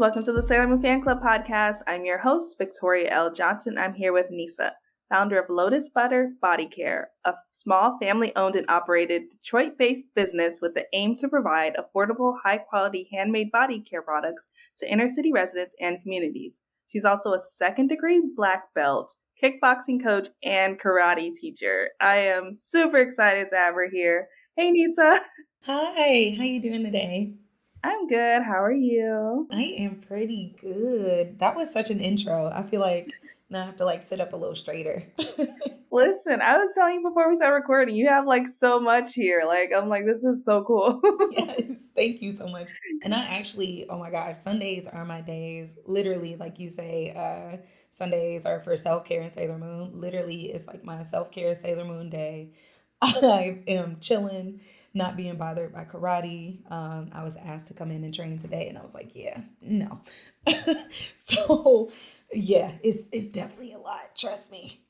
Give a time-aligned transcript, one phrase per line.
[0.00, 1.82] Welcome to the Sailor Moon Fan Club podcast.
[1.86, 3.30] I'm your host, Victoria L.
[3.30, 3.76] Johnson.
[3.76, 4.72] I'm here with Nisa,
[5.10, 10.60] founder of Lotus Butter Body Care, a small family owned and operated Detroit based business
[10.62, 14.48] with the aim to provide affordable, high quality handmade body care products
[14.78, 16.62] to inner city residents and communities.
[16.88, 21.90] She's also a second degree black belt, kickboxing coach, and karate teacher.
[22.00, 24.28] I am super excited to have her here.
[24.56, 25.20] Hey Nisa.
[25.64, 27.34] Hi, how you doing today?
[27.82, 28.42] I'm good.
[28.42, 29.48] How are you?
[29.50, 31.38] I am pretty good.
[31.38, 32.50] That was such an intro.
[32.52, 33.12] I feel like
[33.48, 35.02] now I have to like sit up a little straighter.
[35.92, 39.42] Listen, I was telling you before we started recording, you have like so much here.
[39.46, 41.00] Like, I'm like, this is so cool.
[41.32, 42.70] yes, thank you so much.
[43.02, 45.76] And I actually, oh my gosh, Sundays are my days.
[45.86, 47.56] Literally, like you say, uh,
[47.90, 49.90] Sundays are for self care and Sailor Moon.
[49.94, 52.52] Literally, it's like my self care Sailor Moon day.
[53.02, 54.60] I am chilling
[54.92, 56.58] not being bothered by karate.
[56.70, 59.40] Um, I was asked to come in and train today, and I was like, yeah,
[59.60, 60.00] no.
[61.14, 61.90] so,
[62.32, 64.16] yeah, it's it's definitely a lot.
[64.16, 64.82] Trust me.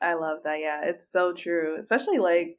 [0.00, 0.58] I love that.
[0.60, 1.76] Yeah, it's so true.
[1.78, 2.58] Especially like,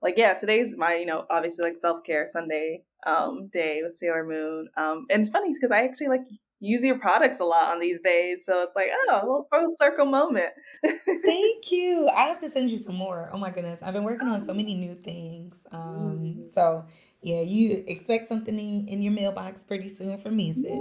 [0.00, 4.24] like yeah, today's my you know obviously like self care Sunday um day with Sailor
[4.24, 4.68] Moon.
[4.76, 6.22] Um, and it's funny because I actually like
[6.62, 8.44] use your products a lot on these days.
[8.46, 10.50] So it's like, oh, a little full circle moment.
[11.24, 12.08] Thank you.
[12.08, 13.28] I have to send you some more.
[13.32, 13.82] Oh my goodness.
[13.82, 15.66] I've been working on so many new things.
[15.72, 16.50] Um, mm.
[16.50, 16.86] so
[17.20, 20.64] yeah, you expect something in, in your mailbox pretty soon from me, sis.
[20.64, 20.78] Yeah.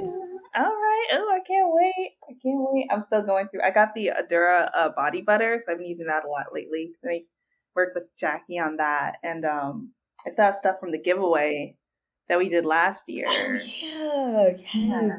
[0.56, 1.08] All right.
[1.14, 2.12] Oh, I can't wait.
[2.30, 2.88] I can't wait.
[2.92, 3.62] I'm still going through.
[3.64, 6.92] I got the Adura uh, body butter, so I've been using that a lot lately.
[7.08, 7.24] I
[7.76, 9.94] worked with Jackie on that, and um,
[10.26, 11.78] I still have stuff from the giveaway
[12.28, 13.28] that we did last year.
[13.30, 14.52] Oh, yeah.
[14.54, 14.64] Yes.
[14.74, 15.18] Yeah.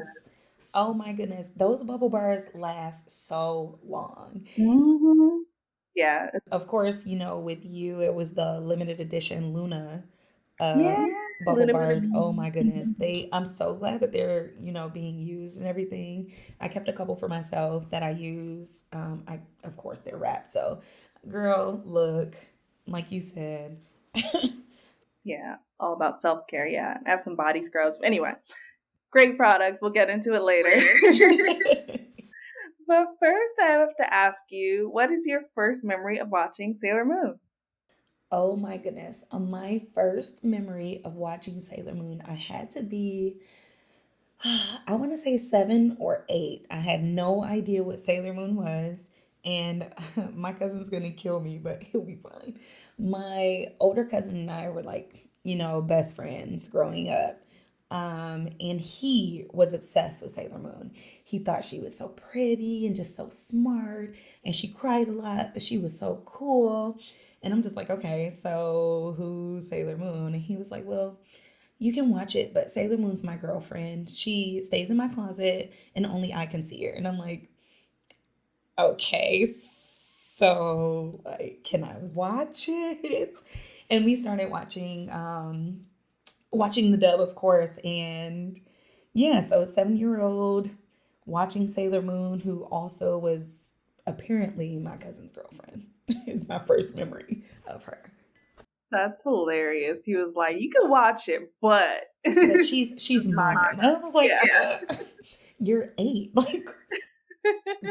[0.73, 4.45] Oh my goodness, those bubble bars last so long.
[4.57, 5.43] Mm-hmm.
[5.95, 6.31] Yeah.
[6.51, 10.03] Of course, you know, with you, it was the limited edition Luna
[10.59, 11.05] uh, yeah.
[11.45, 12.03] bubble Luna bars.
[12.13, 13.01] Oh my goodness, mm-hmm.
[13.01, 13.29] they.
[13.31, 16.33] I'm so glad that they're you know being used and everything.
[16.59, 18.83] I kept a couple for myself that I use.
[18.93, 20.51] Um, I of course they're wrapped.
[20.51, 20.81] So,
[21.27, 22.35] girl, look,
[22.87, 23.77] like you said.
[25.23, 26.67] yeah, all about self care.
[26.67, 27.99] Yeah, I have some body scrubs.
[28.03, 28.33] Anyway,
[29.13, 29.79] great products.
[29.81, 30.69] We'll get into it later.
[32.87, 37.05] but first, I have to ask you what is your first memory of watching Sailor
[37.05, 37.39] Moon?
[38.31, 39.25] Oh my goodness.
[39.31, 43.35] On my first memory of watching Sailor Moon, I had to be,
[44.87, 46.65] I want to say seven or eight.
[46.71, 49.11] I had no idea what Sailor Moon was.
[49.45, 49.93] And
[50.33, 52.59] my cousin's going to kill me, but he'll be fine.
[52.97, 57.42] My older cousin and I were like, you know, best friends growing up.
[57.93, 60.91] Um, and he was obsessed with Sailor Moon.
[61.23, 65.53] He thought she was so pretty and just so smart, and she cried a lot,
[65.53, 66.99] but she was so cool.
[67.43, 70.33] And I'm just like, okay, so who's Sailor Moon?
[70.33, 71.19] And he was like, well,
[71.77, 74.09] you can watch it, but Sailor Moon's my girlfriend.
[74.09, 76.93] She stays in my closet, and only I can see her.
[76.93, 77.47] And I'm like,
[78.79, 83.37] okay, so like, can I watch it?
[83.91, 85.85] And we started watching um
[86.53, 87.79] watching the dub, of course.
[87.79, 88.59] And
[89.13, 90.69] yeah, so a seven year old
[91.25, 93.73] watching Sailor Moon, who also was
[94.05, 95.85] apparently my cousin's girlfriend,
[96.27, 98.11] is my first memory of her.
[98.91, 100.05] That's hilarious.
[100.05, 104.29] He was like, "You can watch it, but, but she's she's mine." I was like,
[104.29, 104.79] yeah.
[104.89, 104.95] uh,
[105.57, 106.67] "You're eight, like."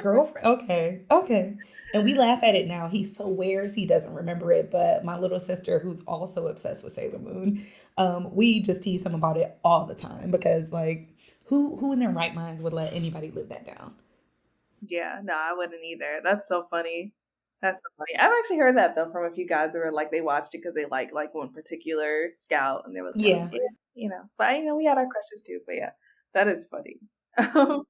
[0.00, 0.46] Girlfriend.
[0.46, 1.56] Okay, okay.
[1.94, 2.88] And we laugh at it now.
[2.88, 7.18] He swears he doesn't remember it, but my little sister, who's also obsessed with Sailor
[7.18, 7.64] Moon,
[7.98, 11.08] um, we just tease him about it all the time because, like,
[11.46, 13.94] who who in their right minds would let anybody live that down?
[14.86, 16.20] Yeah, no, I wouldn't either.
[16.24, 17.12] That's so funny.
[17.60, 18.18] That's so funny.
[18.18, 20.58] I've actually heard that though from a few guys who were like they watched it
[20.58, 23.48] because they like like one particular scout, and there was like, yeah,
[23.94, 24.22] you know.
[24.36, 25.60] But you know, we had our crushes too.
[25.66, 25.90] But yeah,
[26.34, 26.98] that is funny.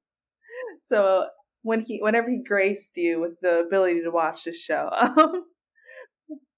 [0.82, 1.26] so
[1.62, 4.90] when he whenever he graced you with the ability to watch the show.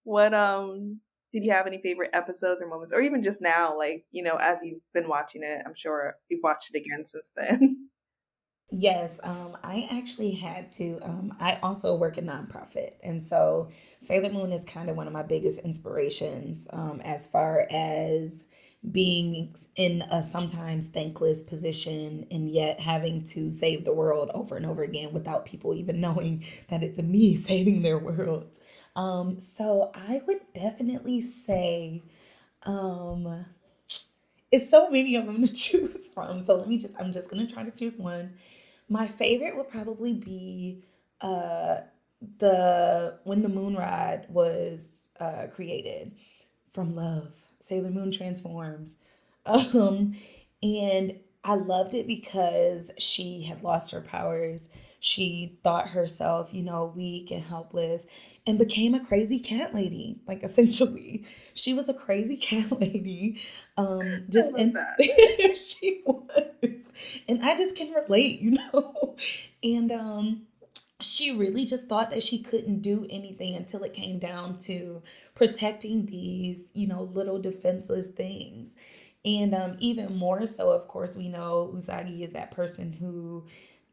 [0.04, 1.00] What um
[1.32, 4.36] did you have any favorite episodes or moments, or even just now, like you know,
[4.36, 7.88] as you've been watching it, I'm sure you've watched it again since then.
[8.70, 10.98] Yes, um, I actually had to.
[11.02, 13.68] Um, I also work in nonprofit, and so
[14.00, 18.46] Sailor Moon is kind of one of my biggest inspirations um, as far as
[18.90, 24.66] being in a sometimes thankless position and yet having to save the world over and
[24.66, 28.46] over again without people even knowing that it's me saving their world.
[28.96, 32.02] Um, so I would definitely say
[32.64, 33.46] um,
[34.52, 36.42] it's so many of them to choose from.
[36.42, 38.34] So let me just, I'm just going to try to choose one.
[38.88, 40.84] My favorite would probably be
[41.20, 41.78] uh,
[42.38, 46.12] the when the moon rod was uh, created
[46.70, 47.32] from love
[47.64, 48.98] Sailor Moon transforms.
[49.46, 50.14] Um,
[50.62, 54.70] and I loved it because she had lost her powers.
[55.00, 58.06] She thought herself, you know, weak and helpless
[58.46, 60.20] and became a crazy cat lady.
[60.26, 63.38] Like essentially, she was a crazy cat lady.
[63.76, 64.78] Um just and
[65.54, 67.22] she was.
[67.28, 69.16] And I just can relate, you know.
[69.62, 70.46] And um
[71.00, 75.02] she really just thought that she couldn't do anything until it came down to
[75.34, 78.76] protecting these, you know, little defenseless things.
[79.24, 83.46] And um, even more so, of course, we know Usagi is that person who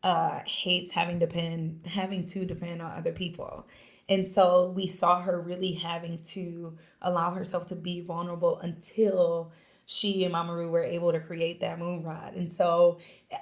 [0.03, 3.68] uh, hates having depend having to depend on other people.
[4.09, 9.51] And so we saw her really having to allow herself to be vulnerable until
[9.91, 12.35] she and Mamoru were able to create that moon rod.
[12.35, 12.99] And so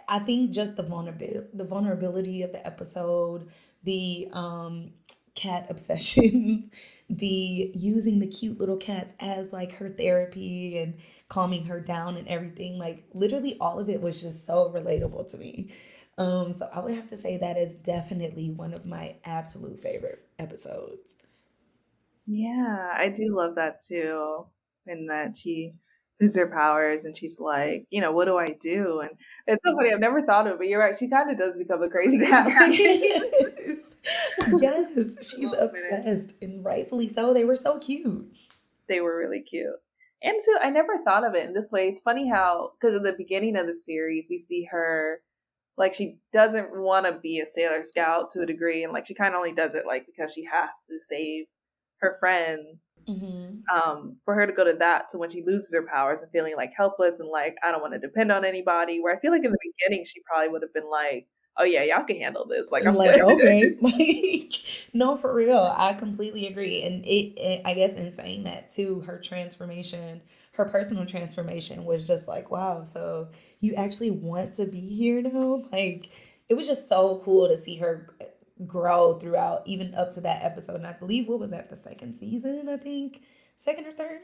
[0.08, 3.50] I think just the vulnerability the vulnerability of the episode,
[3.84, 4.92] the um
[5.36, 6.70] cat obsessions,
[7.10, 10.96] the using the cute little cats as like her therapy and
[11.28, 12.78] calming her down and everything.
[12.80, 15.70] Like literally all of it was just so relatable to me.
[16.18, 20.26] Um, so I would have to say that is definitely one of my absolute favorite
[20.38, 21.16] episodes.
[22.26, 24.46] Yeah, I do love that too.
[24.86, 25.74] And that she
[26.20, 29.00] loses her powers and she's like, you know, what do I do?
[29.00, 29.12] And
[29.48, 29.96] it's so funny, mm-hmm.
[29.96, 32.20] I've never thought of it, but you're right, she kind of does become a crazy
[32.26, 32.48] cat.
[32.72, 33.96] yes.
[34.58, 37.34] yes, she's oh, obsessed and rightfully so.
[37.34, 38.28] They were so cute.
[38.88, 39.76] They were really cute.
[40.22, 41.88] And so I never thought of it in this way.
[41.88, 45.22] It's funny how, because in the beginning of the series, we see her
[45.80, 49.14] like she doesn't want to be a Sailor Scout to a degree, and like she
[49.14, 51.46] kind of only does it like because she has to save
[52.02, 52.78] her friends.
[53.08, 53.60] Mm-hmm.
[53.76, 56.56] Um, for her to go to that, so when she loses her powers and feeling
[56.56, 59.46] like helpless and like I don't want to depend on anybody, where I feel like
[59.46, 62.72] in the beginning she probably would have been like, oh yeah, y'all can handle this.
[62.72, 64.54] Like I'm like okay, like
[64.94, 66.84] no, for real, I completely agree.
[66.84, 70.22] And it, it, I guess, in saying that too, her transformation,
[70.54, 72.84] her personal transformation was just like, wow.
[72.84, 73.30] So
[73.60, 75.64] you actually want to be here now?
[75.72, 76.10] Like
[76.48, 78.08] it was just so cool to see her
[78.66, 80.76] grow throughout, even up to that episode.
[80.76, 82.68] And I believe what was that the second season?
[82.70, 83.22] I think
[83.56, 84.22] second or third.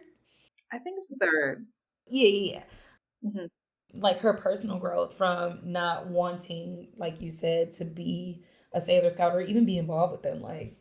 [0.72, 1.66] I think it's the third.
[2.08, 2.54] Yeah, yeah.
[2.54, 3.30] yeah.
[3.30, 3.46] Mm-hmm
[4.00, 8.44] like her personal growth from not wanting, like you said, to be
[8.74, 10.42] a Sailor Scout or even be involved with them.
[10.42, 10.78] Like,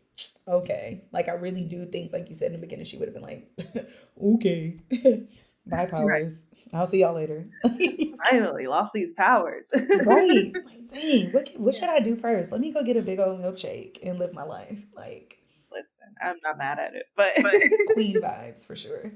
[0.49, 1.05] okay.
[1.13, 3.23] Like, I really do think, like you said in the beginning, she would have been
[3.23, 3.49] like,
[4.23, 4.79] okay,
[5.67, 6.47] bye, powers.
[6.53, 6.81] Right.
[6.81, 7.47] I'll see y'all later.
[8.31, 9.71] Finally, lost these powers.
[10.05, 10.53] right.
[10.55, 12.53] Like, dang, what, what should I do first?
[12.53, 14.85] Let me go get a big old milkshake and live my life.
[14.95, 15.39] Like,
[15.73, 17.53] listen, I'm not mad at it, but, but
[17.95, 19.13] queen vibes for sure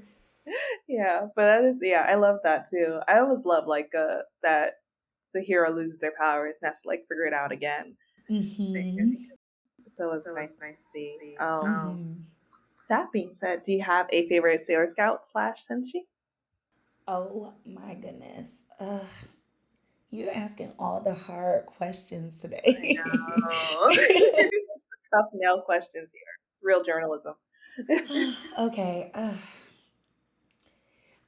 [0.87, 2.99] yeah, but that is yeah, I love that too.
[3.07, 4.73] I always love like uh that
[5.33, 7.95] the hero loses their powers and has to like figure it out again.
[8.29, 9.13] Mm-hmm.
[9.93, 11.35] So it's so nice, nice to see.
[11.39, 12.13] Um, mm-hmm.
[12.89, 16.05] That being said, do you have a favorite Sailor Scout slash senshi?
[17.11, 18.61] Oh my goodness.
[18.79, 19.07] Ugh.
[20.11, 22.61] You're asking all the hard questions today.
[22.65, 22.97] it's
[24.75, 26.21] just tough nail questions here.
[26.47, 27.33] It's real journalism.
[28.59, 29.09] okay.
[29.15, 29.37] Ugh.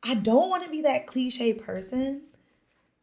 [0.04, 2.28] I don't want to be that cliche person.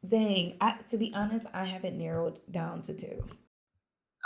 [0.07, 3.25] Dang, I, to be honest, I haven't narrowed down to two.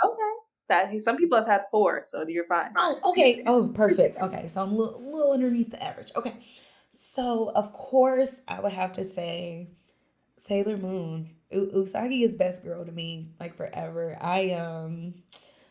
[0.05, 0.33] Okay.
[0.69, 2.71] That some people have had four, so you're fine.
[2.77, 3.41] Oh, okay.
[3.47, 4.19] Oh, perfect.
[4.21, 6.11] Okay, so I'm a little, little underneath the average.
[6.15, 6.35] Okay,
[6.93, 9.69] so of course I would have to say
[10.37, 11.31] Sailor Moon.
[11.51, 14.17] U- Usagi is best girl to me, like forever.
[14.21, 15.15] I um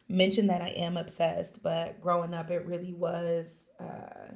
[0.09, 3.71] mentioned that I am obsessed, but growing up, it really was.
[3.81, 4.35] uh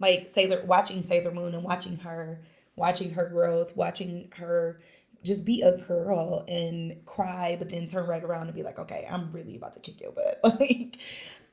[0.00, 2.42] like Sailor watching Sailor Moon and watching her
[2.76, 4.80] watching her growth, watching her
[5.22, 9.06] just be a girl and cry, but then turn right around and be like, okay,
[9.10, 10.38] I'm really about to kick your butt.
[10.60, 10.96] like,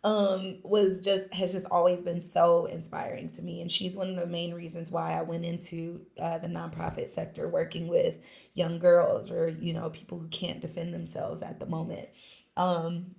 [0.04, 3.62] um, was just has just always been so inspiring to me.
[3.62, 7.48] And she's one of the main reasons why I went into uh, the nonprofit sector
[7.48, 8.16] working with
[8.54, 12.10] young girls or, you know, people who can't defend themselves at the moment.
[12.58, 13.16] Um,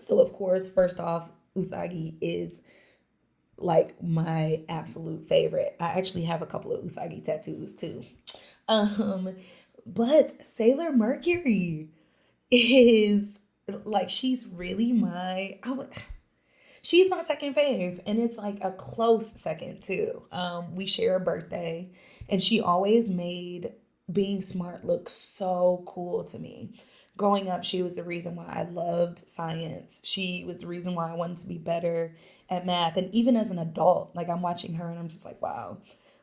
[0.00, 2.62] so of course, first off, Usagi is
[3.58, 5.76] like my absolute favorite.
[5.78, 8.02] I actually have a couple of Usagi tattoos too.
[8.68, 9.34] Um,
[9.86, 11.88] but Sailor Mercury
[12.50, 13.40] is
[13.84, 15.88] like she's really my I would
[16.82, 20.22] she's my second fave and it's like a close second too.
[20.32, 21.90] Um, we share a birthday
[22.28, 23.72] and she always made
[24.12, 26.74] being smart look so cool to me
[27.16, 30.00] growing up, she was the reason why I loved science.
[30.04, 32.16] She was the reason why I wanted to be better
[32.48, 32.96] at math.
[32.96, 35.78] And even as an adult, like I'm watching her and I'm just like, wow,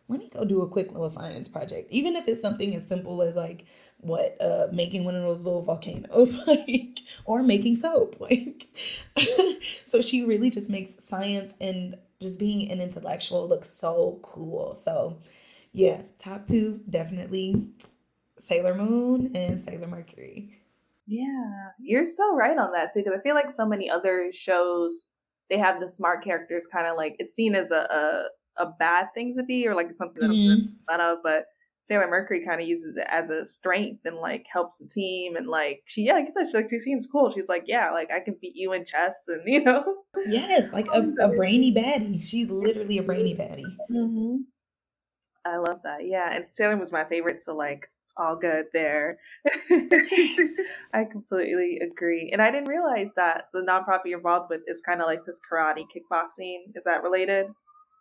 [0.09, 1.87] let me go do a quick little science project.
[1.91, 3.65] Even if it's something as simple as like
[3.99, 8.17] what, uh, making one of those little volcanoes, like, or making soap.
[8.29, 8.67] Like,
[9.85, 14.75] so she really just makes science and just being an intellectual look so cool.
[14.75, 15.19] So,
[15.71, 17.67] yeah, top two, definitely
[18.39, 20.59] Sailor Moon and Sailor Mercury.
[21.05, 23.01] Yeah, you're so right on that too.
[23.01, 25.05] Because I feel like so many other shows,
[25.49, 28.25] they have the smart characters kind of like it's seen as a, a,
[28.59, 30.65] a bad thing to be or like something that's mm-hmm.
[30.89, 31.19] fun of.
[31.23, 31.45] But
[31.83, 35.47] Sailor Mercury kind of uses it as a strength and like helps the team and
[35.47, 37.31] like she yeah like I said she, like she seems cool.
[37.31, 39.83] She's like yeah like I can beat you in chess and you know
[40.27, 42.23] yes like a, a brainy baddie.
[42.23, 43.75] She's literally a brainy baddie.
[43.91, 44.37] Mm-hmm.
[45.45, 46.05] I love that.
[46.05, 47.41] Yeah, and Sailor was my favorite.
[47.41, 47.89] So like
[48.19, 49.17] all good there.
[49.69, 50.57] Yes.
[50.93, 52.29] I completely agree.
[52.31, 55.39] And I didn't realize that the nonprofit you're involved with is kind of like this
[55.49, 56.75] karate kickboxing.
[56.75, 57.47] Is that related?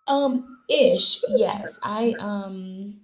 [0.08, 1.22] Um, ish.
[1.28, 1.78] Yes.
[1.82, 3.00] I um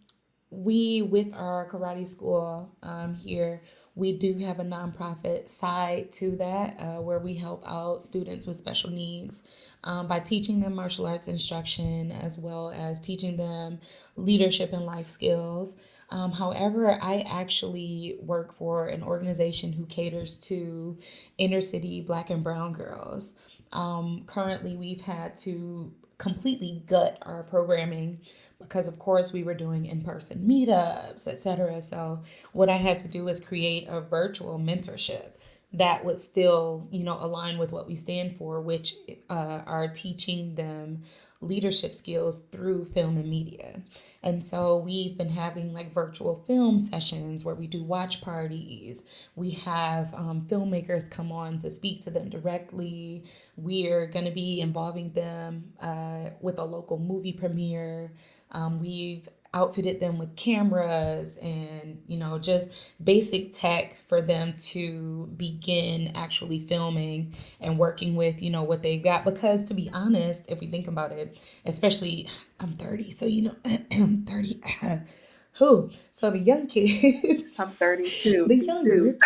[0.51, 3.61] we with our karate school um here
[3.97, 8.57] we do have a nonprofit side to that uh, where we help out students with
[8.57, 9.49] special needs
[9.85, 13.81] um, by teaching them martial arts instruction as well as teaching them
[14.17, 15.77] leadership and life skills
[16.11, 20.99] um, however, I actually work for an organization who caters to
[21.39, 23.41] inner city black and brown girls.
[23.73, 28.21] Um, currently, we've had to completely gut our programming
[28.59, 32.21] because of course we were doing in-person meetups etc so
[32.53, 35.33] what i had to do was create a virtual mentorship
[35.73, 38.95] that would still you know align with what we stand for which
[39.29, 41.03] uh, are teaching them
[41.47, 43.81] leadership skills through film and media.
[44.23, 49.05] And so we've been having like virtual film sessions where we do watch parties.
[49.37, 53.25] We have um, filmmakers come on to speak to them directly.
[53.57, 58.13] We're going to be involving them uh, with a local movie premiere.
[58.51, 65.31] Um, we've outfitted them with cameras and you know just basic tech for them to
[65.37, 69.25] begin actually filming and working with you know what they've got.
[69.25, 72.29] Because to be honest if we think about it especially
[72.61, 73.57] i'm 30 so you know
[74.27, 74.61] 30
[75.59, 75.91] who?
[76.11, 77.61] So the young kids.
[77.61, 78.47] I'm 32.
[78.49, 79.17] The younger.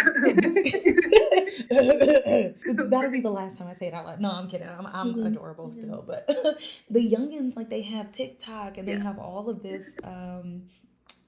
[2.91, 4.21] That'll be the last time I say it out loud.
[4.21, 4.69] No, I'm kidding.
[4.69, 5.27] I'm, I'm mm-hmm.
[5.27, 5.81] adorable mm-hmm.
[5.81, 6.05] still.
[6.07, 6.27] But
[6.91, 9.03] the youngins, like they have TikTok and they yeah.
[9.05, 9.99] have all of this.
[10.05, 10.65] Um,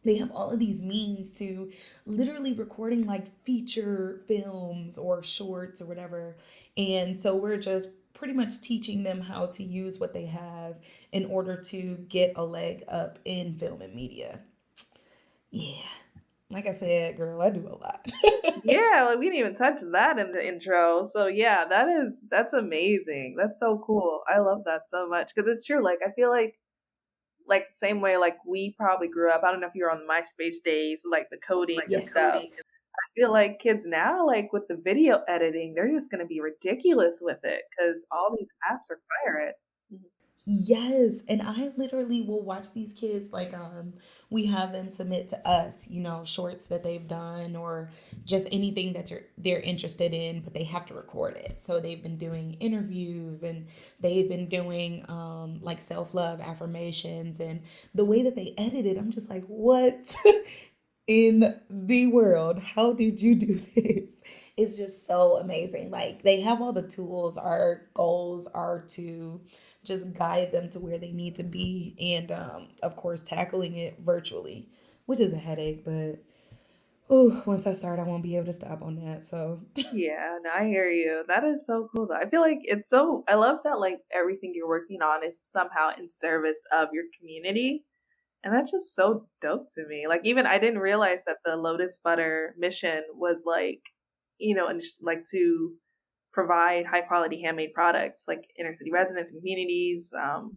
[0.05, 1.71] they have all of these means to
[2.05, 6.37] literally recording like feature films or shorts or whatever.
[6.77, 10.77] And so we're just pretty much teaching them how to use what they have
[11.13, 14.41] in order to get a leg up in film and media
[15.51, 15.83] yeah
[16.51, 18.11] like I said, girl, I do a lot.
[18.65, 21.05] yeah, like we didn't even touch that in the intro.
[21.05, 23.37] So yeah, that is that's amazing.
[23.39, 24.23] That's so cool.
[24.29, 25.83] I love that so much because it's true.
[25.83, 26.59] Like I feel like
[27.47, 29.43] like the same way like we probably grew up.
[29.45, 32.11] I don't know if you were on MySpace days, like the coding yes.
[32.11, 32.43] stuff.
[32.43, 37.21] I feel like kids now, like with the video editing, they're just gonna be ridiculous
[37.23, 39.55] with it because all these apps require it.
[40.53, 43.93] Yes, and I literally will watch these kids like um
[44.31, 47.91] we have them submit to us, you know, shorts that they've done or
[48.25, 51.61] just anything that they're they're interested in, but they have to record it.
[51.61, 53.69] So they've been doing interviews and
[54.01, 57.63] they've been doing um like self-love affirmations and
[57.95, 60.17] the way that they edit it, I'm just like, "What
[61.07, 62.59] in the world?
[62.61, 64.11] How did you do this?"
[64.61, 65.91] It's just so amazing.
[65.91, 67.39] Like they have all the tools.
[67.39, 69.41] Our goals are to
[69.85, 73.99] just guide them to where they need to be and um, of course tackling it
[74.01, 74.69] virtually
[75.07, 76.23] which is a headache but
[77.13, 79.61] ooh, once i start i won't be able to stop on that so
[79.93, 83.25] yeah no, i hear you that is so cool though i feel like it's so
[83.29, 87.85] i love that like everything you're working on is somehow in service of your community
[88.45, 91.99] and that's just so dope to me like even i didn't realize that the lotus
[92.03, 93.81] butter mission was like
[94.41, 95.73] you know and like to
[96.33, 100.13] provide high quality handmade products like inner city residents and communities.
[100.19, 100.57] Um,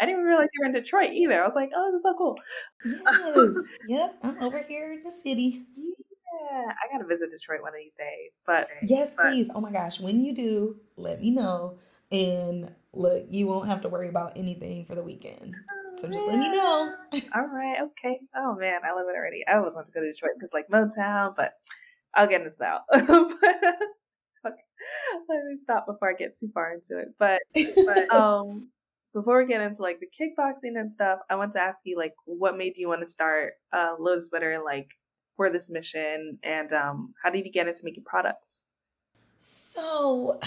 [0.00, 1.42] I didn't realize you were in Detroit either.
[1.42, 2.36] I was like, oh, this is so cool.
[2.84, 3.68] Yes.
[3.88, 4.18] yep.
[4.22, 5.64] I'm over here in the city.
[5.76, 6.64] Yeah.
[6.66, 8.40] I got to visit Detroit one of these days.
[8.46, 9.50] But yes, but, please.
[9.54, 10.00] Oh my gosh.
[10.00, 11.78] When you do, let me know.
[12.10, 15.54] And look, you won't have to worry about anything for the weekend.
[15.94, 16.94] So just let me know.
[17.34, 17.76] All right.
[17.82, 18.18] Okay.
[18.34, 19.44] Oh man, I love it already.
[19.46, 21.52] I always want to go to Detroit because like Motown, but
[22.14, 22.82] I'll get into that.
[25.28, 27.08] let me stop before I get too far into it.
[27.18, 28.68] But, but um,
[29.12, 32.14] before we get into like the kickboxing and stuff, I want to ask you like
[32.24, 34.88] what made you want to start uh, Lotus Butter and like
[35.36, 38.66] for this mission, and um, how did you get into making products?
[39.38, 40.40] So,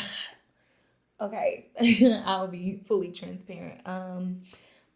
[1.22, 1.68] okay,
[2.26, 3.82] I'll be fully transparent.
[3.86, 4.44] Um,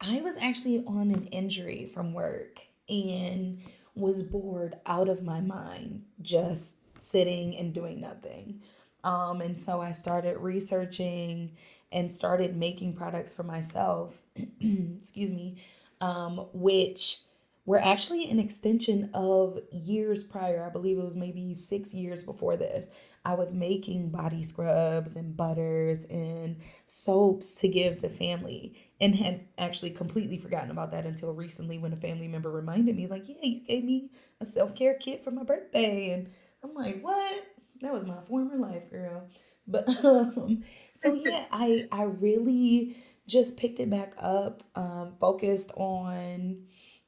[0.01, 3.59] I was actually on an injury from work and
[3.99, 8.61] was bored out of my mind, just sitting and doing nothing.
[9.03, 11.51] Um, and so I started researching
[11.91, 14.21] and started making products for myself,
[14.61, 15.57] excuse me,
[16.01, 17.19] um, which
[17.65, 20.65] were actually an extension of years prior.
[20.65, 22.89] I believe it was maybe six years before this.
[23.25, 29.45] I was making body scrubs and butters and soaps to give to family and had
[29.57, 33.35] actually completely forgotten about that until recently when a family member reminded me, like, yeah,
[33.41, 34.09] you gave me
[34.41, 36.11] a self care kit for my birthday.
[36.11, 36.29] And
[36.63, 37.45] I'm like, what?
[37.81, 39.27] That was my former life, girl.
[39.71, 42.95] But um, so yeah, I I really
[43.27, 46.63] just picked it back up, um, focused on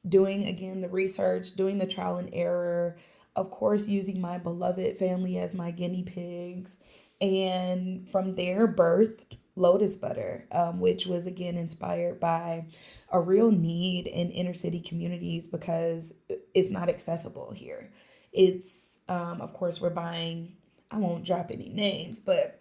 [0.08, 2.98] doing again the research, doing the trial and error,
[3.34, 6.78] of course, using my beloved family as my guinea pigs.
[7.20, 9.24] And from there, birthed
[9.54, 12.66] Lotus Butter, um, which was again inspired by
[13.12, 16.18] a real need in inner city communities because
[16.54, 17.90] it's not accessible here.
[18.32, 20.56] It's, um, of course, we're buying,
[20.90, 22.60] I won't drop any names, but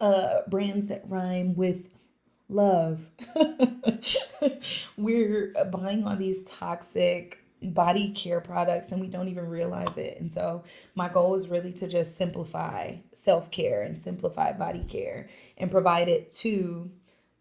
[0.00, 1.94] uh, brands that rhyme with
[2.48, 3.10] love.
[4.96, 10.20] we're buying all these toxic body care products and we don't even realize it.
[10.20, 15.70] And so my goal is really to just simplify self-care and simplify body care and
[15.70, 16.90] provide it to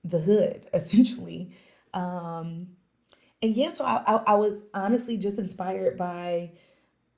[0.03, 1.55] the hood essentially.
[1.93, 2.67] Um
[3.41, 6.51] and yeah, so I, I, I was honestly just inspired by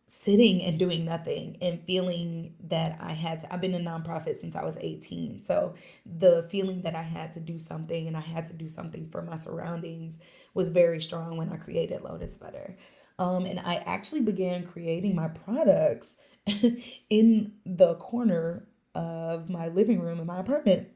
[0.08, 4.56] sitting and doing nothing and feeling that I had to, I've been a nonprofit since
[4.56, 5.44] I was 18.
[5.44, 9.10] So the feeling that I had to do something and I had to do something
[9.10, 10.20] for my surroundings
[10.54, 12.78] was very strong when I created Lotus Butter.
[13.20, 16.20] Um, and I actually began creating my products
[17.10, 20.88] in the corner of my living room in my apartment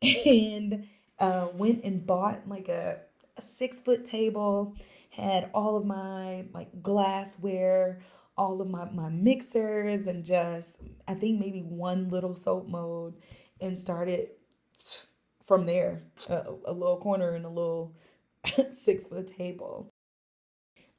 [0.02, 0.86] and
[1.18, 3.00] uh, went and bought like a,
[3.36, 4.76] a six foot table
[5.10, 8.00] had all of my like glassware
[8.40, 13.12] all of my, my mixers and just, I think maybe one little soap mode
[13.60, 14.30] and started
[15.46, 17.94] from there, a, a little corner and a little
[18.70, 19.90] six foot table.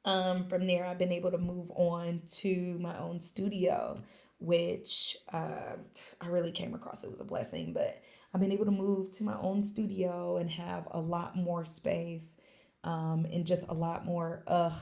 [0.04, 4.00] Um, from there, I've been able to move on to my own studio,
[4.38, 5.74] which uh,
[6.20, 7.02] I really came across.
[7.02, 8.00] It was a blessing, but
[8.32, 12.36] I've been able to move to my own studio and have a lot more space
[12.84, 14.78] um, and just a lot more, ugh,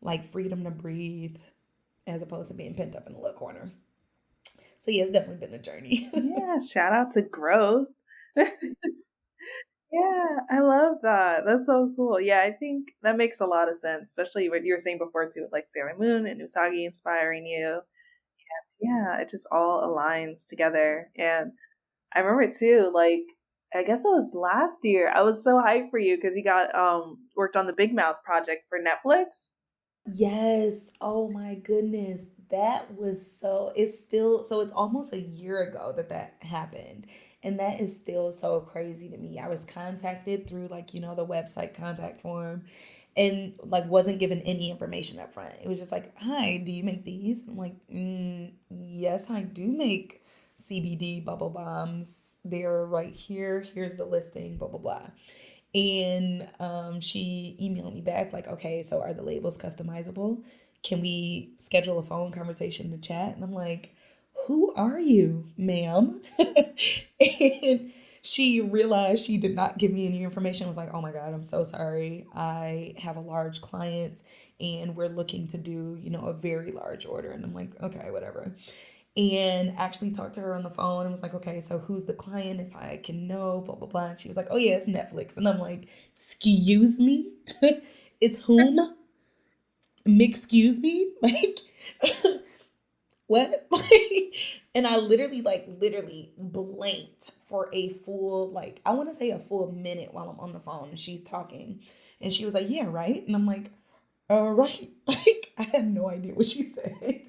[0.00, 1.36] like freedom to breathe,
[2.08, 3.70] as opposed to being pent up in a little corner.
[4.78, 6.08] So yeah, it's definitely been a journey.
[6.14, 7.88] yeah, shout out to growth.
[8.36, 8.48] yeah,
[10.50, 11.44] I love that.
[11.44, 12.20] That's so cool.
[12.20, 15.28] Yeah, I think that makes a lot of sense, especially what you were saying before
[15.28, 17.68] too, like Sailor Moon and Usagi inspiring you.
[17.68, 17.82] And
[18.80, 21.10] yeah, it just all aligns together.
[21.16, 21.52] And
[22.14, 23.22] I remember too, like
[23.74, 25.12] I guess it was last year.
[25.14, 28.16] I was so hyped for you because you got um worked on the Big Mouth
[28.24, 29.54] project for Netflix.
[30.12, 30.92] Yes.
[31.00, 32.26] Oh my goodness.
[32.50, 37.06] That was so, it's still, so it's almost a year ago that that happened.
[37.42, 39.38] And that is still so crazy to me.
[39.38, 42.64] I was contacted through like, you know, the website contact form
[43.16, 45.54] and like wasn't given any information up front.
[45.62, 47.46] It was just like, hi, do you make these?
[47.46, 50.22] I'm like, mm, yes, I do make
[50.58, 52.30] CBD bubble bombs.
[52.44, 53.60] They're right here.
[53.60, 55.02] Here's the listing, blah, blah, blah.
[55.78, 60.42] And um, she emailed me back, like, okay, so are the labels customizable?
[60.82, 63.34] Can we schedule a phone conversation to chat?
[63.34, 63.94] And I'm like,
[64.46, 66.20] who are you, ma'am?
[67.20, 70.64] and she realized she did not give me any information.
[70.64, 72.26] I was like, oh my God, I'm so sorry.
[72.34, 74.22] I have a large client
[74.60, 77.30] and we're looking to do, you know, a very large order.
[77.30, 78.52] And I'm like, okay, whatever
[79.18, 82.14] and actually talked to her on the phone and was like, okay, so who's the
[82.14, 84.06] client if I can know, blah, blah, blah.
[84.10, 85.36] And she was like, oh, yeah, it's Netflix.
[85.36, 87.32] And I'm like, excuse me?
[88.20, 88.78] it's whom?
[90.06, 91.12] excuse me?
[91.22, 91.58] Like,
[93.26, 93.68] what?
[94.74, 99.38] and I literally, like, literally blanked for a full, like, I want to say a
[99.40, 101.82] full minute while I'm on the phone and she's talking.
[102.20, 103.26] And she was like, yeah, right?
[103.26, 103.70] And I'm like,
[104.28, 104.90] all right.
[105.08, 107.22] Like, I had no idea what she said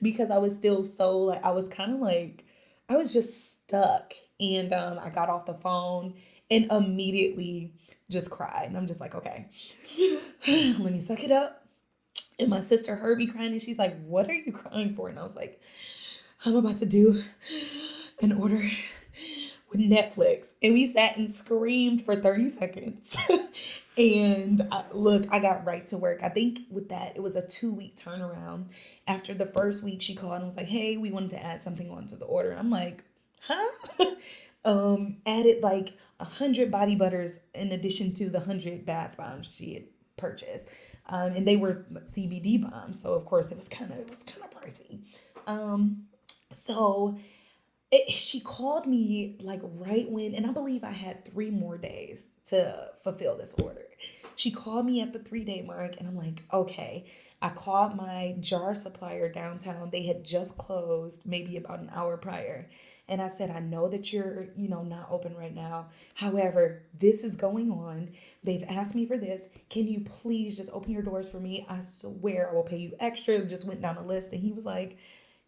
[0.00, 2.44] because I was still so like I was kind of like
[2.88, 4.14] I was just stuck.
[4.38, 6.14] And um I got off the phone
[6.50, 7.72] and immediately
[8.08, 8.66] just cried.
[8.68, 9.48] And I'm just like, okay,
[10.78, 11.66] let me suck it up.
[12.38, 15.08] And my sister heard me crying and she's like, What are you crying for?
[15.08, 15.60] And I was like,
[16.46, 17.18] I'm about to do
[18.22, 18.60] an order
[19.70, 20.52] with Netflix.
[20.62, 23.18] And we sat and screamed for 30 seconds.
[23.96, 26.20] and I, look, I got right to work.
[26.22, 28.66] I think with that, it was a two week turnaround.
[29.06, 31.90] After the first week, she called and was like, hey, we wanted to add something
[31.90, 32.56] onto the order.
[32.58, 33.04] I'm like,
[33.40, 33.70] huh?
[34.64, 39.74] um, added like a hundred body butters in addition to the hundred bath bombs she
[39.74, 39.84] had
[40.16, 40.68] purchased.
[41.06, 43.00] Um, and they were CBD bombs.
[43.00, 45.00] So of course it was kind of, it was kind of pricey.
[45.46, 46.04] Um,
[46.52, 47.18] so
[47.94, 52.30] it, she called me like right when, and I believe I had three more days
[52.46, 53.86] to fulfill this order.
[54.36, 57.06] she called me at the three day mark, and I'm like, okay.
[57.40, 59.90] I called my jar supplier downtown.
[59.90, 62.70] They had just closed maybe about an hour prior.
[63.06, 65.88] And I said, I know that you're, you know, not open right now.
[66.14, 68.12] However, this is going on.
[68.42, 69.50] They've asked me for this.
[69.68, 71.66] Can you please just open your doors for me?
[71.68, 73.44] I swear I will pay you extra.
[73.44, 74.32] Just went down the list.
[74.32, 74.96] And he was like,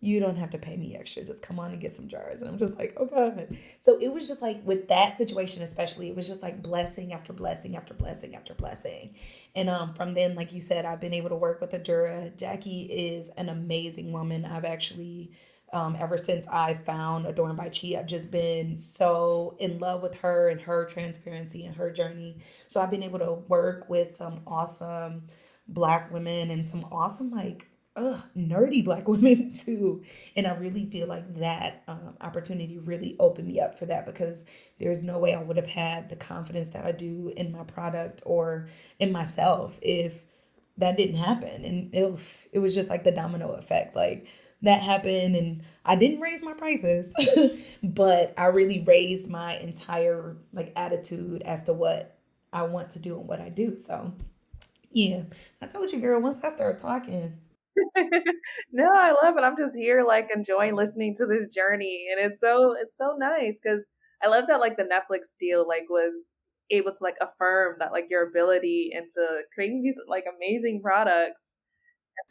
[0.01, 1.25] you don't have to pay me extra.
[1.25, 2.43] Just come on and get some jars.
[2.43, 3.57] And I'm just like, oh God.
[3.79, 7.33] So it was just like with that situation, especially, it was just like blessing after
[7.33, 9.15] blessing after blessing after blessing.
[9.55, 12.37] And um, from then, like you said, I've been able to work with Adura.
[12.37, 14.45] Jackie is an amazing woman.
[14.45, 15.31] I've actually,
[15.73, 20.17] um, ever since I found Adorned by Chi, I've just been so in love with
[20.17, 22.37] her and her transparency and her journey.
[22.67, 25.23] So I've been able to work with some awesome
[25.69, 30.03] black women and some awesome like ugh, nerdy black women too.
[30.37, 34.45] And I really feel like that um, opportunity really opened me up for that because
[34.79, 38.23] there's no way I would have had the confidence that I do in my product
[38.25, 40.25] or in myself if
[40.79, 41.65] that didn't happen.
[41.65, 43.97] And it it was just like the domino effect.
[43.97, 44.27] Like
[44.63, 50.73] that happened and I didn't raise my prices, but I really raised my entire like
[50.77, 52.19] attitude as to what
[52.53, 53.79] I want to do and what I do.
[53.79, 54.13] So
[54.91, 55.23] yeah,
[55.61, 57.37] I told you, girl, once I start talking,
[58.73, 59.43] no, I love it.
[59.43, 63.61] I'm just here like enjoying listening to this journey and it's so it's so nice
[63.61, 63.89] cuz
[64.23, 66.35] I love that like the Netflix deal like was
[66.71, 71.59] able to like affirm that like your ability into creating these like amazing products.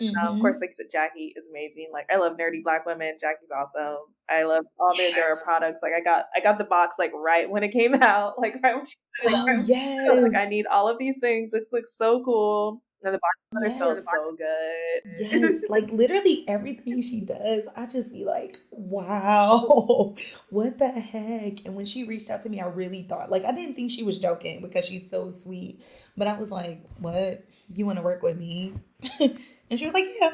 [0.02, 0.18] Mm-hmm.
[0.18, 0.62] Um, of course, mm-hmm.
[0.62, 1.90] like I said, Jackie is amazing.
[1.94, 3.18] Like I love nerdy black women.
[3.22, 3.98] Jackie's awesome.
[4.30, 5.16] I love all yes.
[5.16, 5.80] their products.
[5.82, 8.40] Like I got I got the box like right when it came out.
[8.40, 8.96] Like right when she
[9.28, 10.22] oh, yes.
[10.24, 11.54] Like I need all of these things.
[11.54, 12.82] It looks so cool.
[13.06, 13.78] And the bartender yes.
[13.78, 15.32] smells so good.
[15.32, 20.16] Yes, like literally everything she does, I just be like, wow,
[20.50, 21.66] what the heck?
[21.66, 24.02] And when she reached out to me, I really thought, like, I didn't think she
[24.04, 25.84] was joking because she's so sweet.
[26.18, 27.46] But I was like, what?
[27.72, 28.74] You want to work with me?
[29.20, 30.34] and she was like, yeah,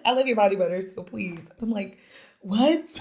[0.04, 1.50] I love your body butter, so please.
[1.62, 1.98] I'm like,
[2.40, 3.00] what?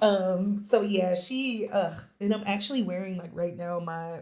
[0.00, 4.20] um, so yeah, she, uh, and I'm actually wearing, like, right now, my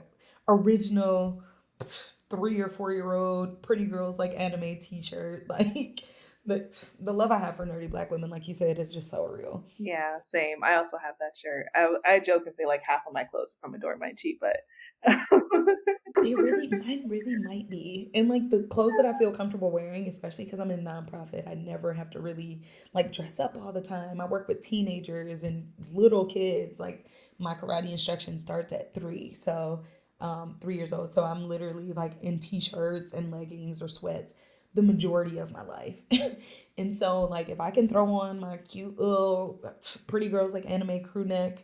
[0.49, 1.43] original
[2.31, 6.03] three or four year old pretty girls like anime t-shirt like
[6.47, 9.27] the the love I have for nerdy black women, like you said, is just so
[9.27, 9.65] real.
[9.79, 10.63] Yeah, same.
[10.63, 11.67] I also have that shirt.
[11.75, 14.35] I, I joke and say like half of my clothes are from Adorned by Chi,
[14.41, 14.57] but
[16.23, 18.11] they really, mine really might be.
[18.15, 21.55] And like the clothes that I feel comfortable wearing, especially because I'm in nonprofit, I
[21.55, 22.63] never have to really
[22.95, 24.21] like dress up all the time.
[24.21, 26.79] I work with teenagers and little kids.
[26.79, 27.07] Like
[27.39, 29.83] my karate instruction starts at three, so
[30.21, 31.13] um, three years old.
[31.13, 34.35] So I'm literally like in t-shirts and leggings or sweats
[34.75, 35.99] the majority of my life.
[36.79, 39.61] and so like if I can throw on my cute little
[40.07, 41.59] pretty girls like anime crew neck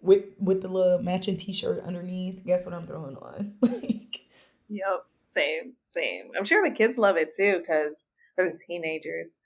[0.00, 3.54] with with the little matching t-shirt underneath, guess what I'm throwing on?
[3.62, 4.20] like
[4.68, 5.04] Yep.
[5.22, 6.30] Same, same.
[6.38, 9.38] I'm sure the kids love it too, because for the teenagers.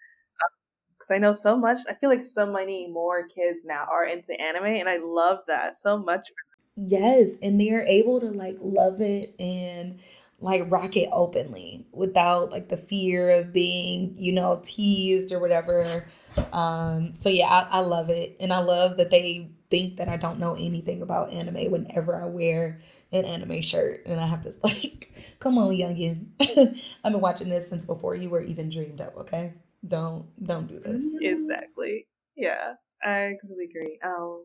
[0.98, 1.78] Because um, I know so much.
[1.88, 5.78] I feel like so many more kids now are into anime, and I love that
[5.78, 6.28] so much
[6.76, 9.98] Yes, and they're able to like love it and
[10.40, 16.06] like rock it openly without like the fear of being, you know, teased or whatever.
[16.52, 18.36] Um, so yeah, I, I love it.
[18.40, 22.26] And I love that they think that I don't know anything about anime whenever I
[22.26, 22.80] wear
[23.12, 24.02] an anime shirt.
[24.06, 26.26] And I have this like, come on, youngin.
[27.04, 29.52] I've been watching this since before you were even dreamed of, okay?
[29.86, 31.16] Don't don't do this.
[31.20, 32.06] Exactly.
[32.36, 32.74] Yeah.
[33.04, 33.98] I completely agree.
[34.04, 34.44] Um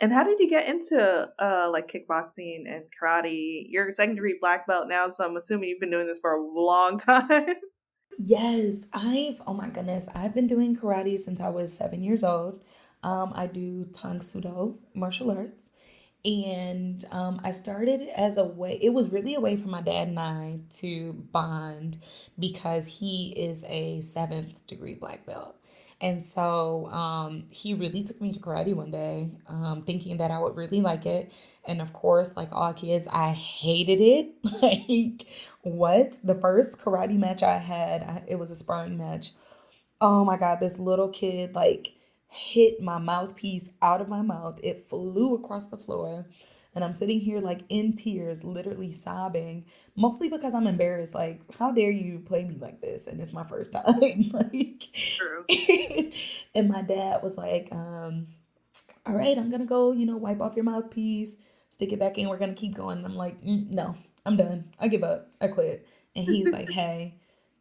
[0.00, 3.66] and how did you get into uh like kickboxing and karate?
[3.68, 6.32] You're a second degree black belt now, so I'm assuming you've been doing this for
[6.32, 7.56] a long time.
[8.18, 12.62] Yes, I've oh my goodness, I've been doing karate since I was seven years old.
[13.02, 15.72] Um, I do Tang Soo Do martial arts,
[16.24, 18.78] and um, I started as a way.
[18.82, 21.98] It was really a way for my dad and I to bond
[22.38, 25.56] because he is a seventh degree black belt.
[26.00, 30.38] And so um, he really took me to karate one day, um, thinking that I
[30.38, 31.30] would really like it.
[31.66, 34.30] And of course, like all kids, I hated it.
[34.62, 35.28] like,
[35.62, 36.18] what?
[36.24, 39.32] The first karate match I had, I, it was a sparring match.
[40.00, 41.92] Oh my God, this little kid, like,
[42.28, 44.58] hit my mouthpiece out of my mouth.
[44.62, 46.26] It flew across the floor
[46.74, 49.64] and I'm sitting here like in tears, literally sobbing,
[49.96, 51.14] mostly because I'm embarrassed.
[51.14, 53.06] Like, how dare you play me like this?
[53.06, 54.30] And it's my first time.
[54.32, 55.44] like, True.
[56.54, 58.28] and my dad was like, um,
[59.06, 62.28] all right, I'm gonna go, you know, wipe off your mouthpiece, stick it back in.
[62.28, 62.98] We're gonna keep going.
[62.98, 64.72] And I'm like, mm, no, I'm done.
[64.78, 65.28] I give up.
[65.40, 65.86] I quit.
[66.14, 67.16] And he's like, hey,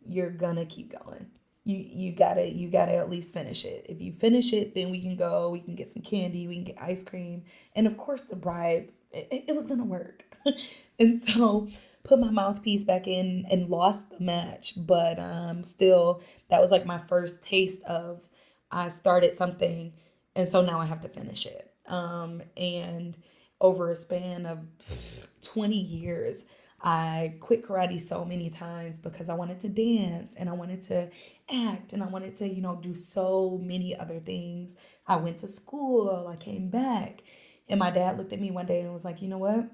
[0.07, 1.27] you're gonna keep going
[1.65, 5.01] you you gotta you gotta at least finish it if you finish it then we
[5.01, 7.43] can go we can get some candy we can get ice cream
[7.75, 10.25] and of course the bribe it, it was gonna work.
[10.99, 11.67] and so
[12.03, 14.73] put my mouthpiece back in and lost the match.
[14.77, 18.27] But um still that was like my first taste of
[18.71, 19.93] I started something
[20.35, 21.71] and so now I have to finish it.
[21.87, 23.17] Um and
[23.61, 24.59] over a span of
[25.41, 26.45] 20 years,
[26.81, 31.09] I quit karate so many times because I wanted to dance and I wanted to
[31.53, 34.77] act and I wanted to, you know, do so many other things.
[35.05, 37.21] I went to school, I came back,
[37.69, 39.69] and my dad looked at me one day and was like, you know what?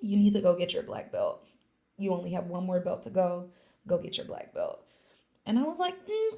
[0.00, 1.42] You need to go get your black belt.
[1.98, 3.48] You only have one more belt to go.
[3.86, 4.84] Go get your black belt.
[5.46, 6.36] And I was like, mm,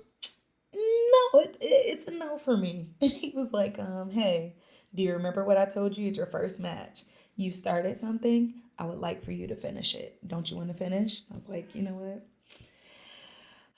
[0.75, 2.91] no, it, it, it's a no for me.
[3.01, 4.55] And he was like, um, hey,
[4.95, 7.03] do you remember what I told you at your first match?
[7.37, 8.55] You started something.
[8.79, 10.19] I would like for you to finish it.
[10.27, 11.23] Don't you want to finish?
[11.31, 12.25] I was like, you know what?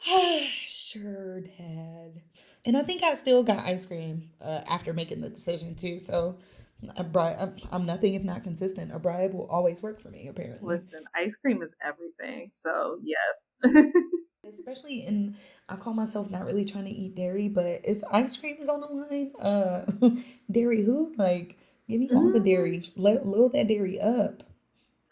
[0.43, 2.21] sure, Dad.
[2.65, 6.01] And I think I still got ice cream uh, after making the decision too.
[6.01, 6.37] So
[6.97, 8.95] a bribe, I'm nothing if not consistent.
[8.95, 10.75] A bribe will always work for me, apparently.
[10.75, 12.49] Listen, ice cream is everything.
[12.53, 13.85] So yes.
[14.49, 15.37] Especially in,
[15.69, 18.81] I call myself not really trying to eat dairy, but if ice cream is on
[18.81, 19.85] the line, uh,
[20.51, 21.12] dairy who?
[21.16, 22.33] Like, give me all mm-hmm.
[22.33, 22.90] the dairy.
[22.97, 24.43] Let load that dairy up.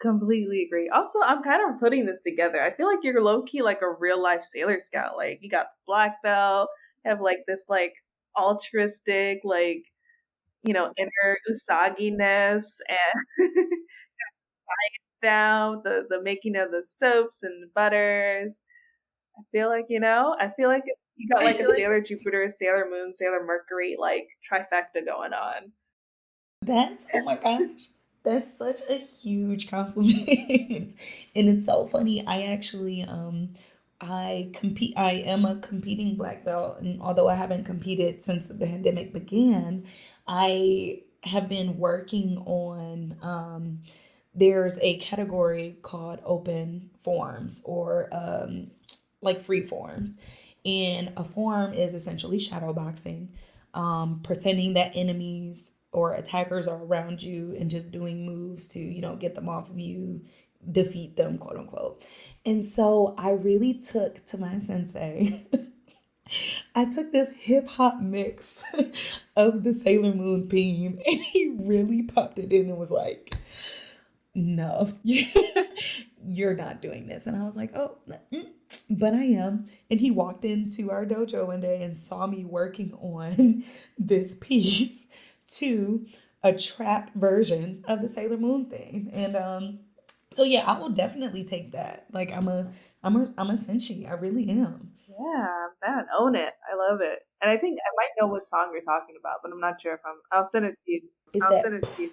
[0.01, 0.89] Completely agree.
[0.89, 2.61] Also, I'm kind of putting this together.
[2.61, 5.15] I feel like you're low key like a real life Sailor Scout.
[5.15, 6.69] Like you got black belt,
[7.05, 7.93] have like this like
[8.35, 9.83] altruistic, like
[10.63, 13.49] you know, inner Usagi ness and
[15.21, 18.63] down the the making of the soaps and butters.
[19.37, 20.83] I feel like you know, I feel like
[21.15, 25.71] you got like a Sailor Jupiter, Sailor Moon, Sailor Mercury like trifecta going on.
[26.61, 27.89] That's oh my gosh.
[28.23, 30.17] That's such a huge compliment.
[31.35, 32.25] and it's so funny.
[32.25, 33.53] I actually um
[34.01, 38.65] I compete I am a competing black belt and although I haven't competed since the
[38.65, 39.85] pandemic began,
[40.29, 43.81] I have been working on um
[44.33, 48.71] there's a category called open forms or um
[49.21, 50.17] like free forms.
[50.65, 53.29] And a form is essentially shadow boxing,
[53.73, 59.01] um, pretending that enemies or attackers are around you and just doing moves to, you
[59.01, 60.21] know, get them off of you,
[60.71, 62.05] defeat them, quote unquote.
[62.45, 65.29] And so I really took to my sensei.
[66.75, 68.63] I took this hip hop mix
[69.35, 73.33] of the Sailor Moon theme and he really popped it in and was like,
[74.35, 74.89] no,
[76.27, 77.27] you're not doing this.
[77.27, 77.97] And I was like, oh,
[78.89, 79.67] but I am.
[79.89, 83.63] And he walked into our dojo one day and saw me working on
[83.97, 85.07] this piece
[85.47, 86.05] to
[86.43, 89.09] a trap version of the Sailor Moon thing.
[89.13, 89.79] And um
[90.31, 92.05] so yeah, I will definitely take that.
[92.11, 92.71] Like I'm a
[93.03, 94.07] I'm a I'm a senshi.
[94.07, 94.91] I really am.
[95.19, 96.53] Yeah, man, own it.
[96.71, 97.19] I love it.
[97.41, 99.93] And I think I might know which song you're talking about, but I'm not sure
[99.93, 101.01] if I'm I'll send it to you.
[101.33, 102.09] Is I'll that, send it to you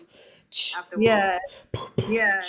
[0.77, 1.39] after Yeah.
[2.09, 2.41] Yeah.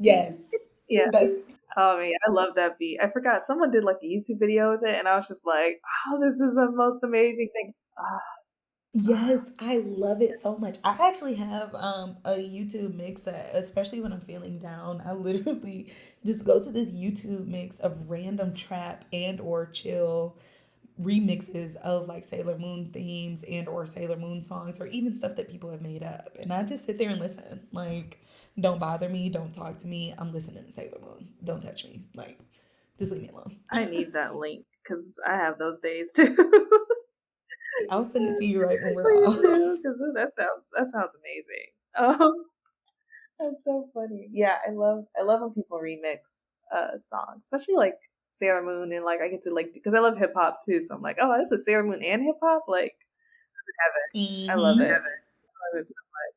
[0.00, 0.50] yes.
[0.88, 1.10] Yeah.
[1.12, 1.36] Best.
[1.76, 2.98] Oh man, I love that beat.
[3.02, 5.80] I forgot someone did like a YouTube video with it, and I was just like,
[6.08, 8.18] "Oh, this is the most amazing thing." Oh,
[8.94, 10.78] Yes, I love it so much.
[10.82, 15.92] I actually have um a YouTube mix especially when I'm feeling down, I literally
[16.24, 20.36] just go to this YouTube mix of random trap and or chill
[21.00, 25.48] remixes of like Sailor Moon themes and or Sailor Moon songs or even stuff that
[25.48, 26.36] people have made up.
[26.40, 27.68] And I just sit there and listen.
[27.72, 28.20] Like,
[28.58, 30.14] don't bother me, don't talk to me.
[30.18, 31.28] I'm listening to Sailor Moon.
[31.44, 32.02] Don't touch me.
[32.14, 32.38] Like,
[32.98, 33.58] just leave me alone.
[33.70, 36.36] I need that link because I have those days too.
[37.90, 39.36] I'll send it to you right when we're off.
[39.36, 41.68] Because that sounds that sounds amazing.
[41.96, 42.34] Um,
[43.38, 44.28] that's so funny.
[44.32, 47.94] Yeah, I love I love when people remix uh songs, especially like
[48.30, 50.82] Sailor Moon, and like I get to like because I love hip hop too.
[50.82, 52.64] So I'm like, oh, this is Sailor Moon and hip hop.
[52.68, 52.94] Like,
[53.78, 54.28] heaven.
[54.28, 54.50] Mm-hmm.
[54.50, 54.90] I love it.
[54.90, 56.34] I love it so much.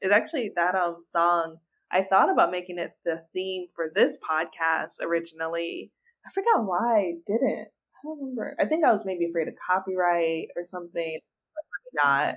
[0.00, 1.58] It's actually that um song.
[1.90, 5.92] I thought about making it the theme for this podcast originally.
[6.26, 7.68] I forgot why I didn't
[8.04, 8.56] don't remember.
[8.60, 11.18] I think I was maybe afraid of copyright or something.
[11.54, 12.34] But not.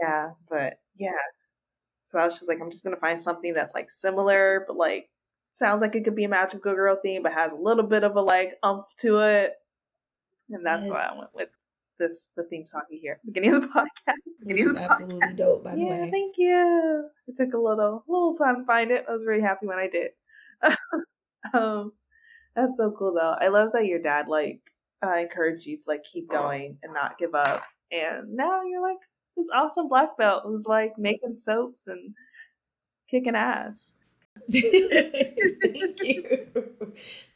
[0.00, 1.12] Yeah, but yeah.
[2.10, 5.08] So I was just like, I'm just gonna find something that's like similar, but like
[5.52, 8.16] sounds like it could be a magical girl theme, but has a little bit of
[8.16, 9.54] a like umph to it.
[10.50, 10.94] And that's yes.
[10.94, 11.48] why I went with
[11.98, 14.16] this the theme song you hear beginning of the podcast.
[14.42, 15.36] Which is absolutely podcast.
[15.36, 16.10] dope, by the yeah, way.
[16.10, 17.08] Thank you.
[17.28, 19.04] It took a little little time to find it.
[19.08, 20.10] I was very happy when I did.
[21.54, 21.92] um,
[22.54, 23.36] that's so cool though.
[23.40, 24.60] I love that your dad like
[25.04, 27.62] uh, encouraged you to like keep going and not give up.
[27.90, 28.98] And now you're like
[29.36, 32.14] this awesome black belt who's like making soaps and
[33.10, 33.96] kicking ass.
[34.50, 36.46] Thank you.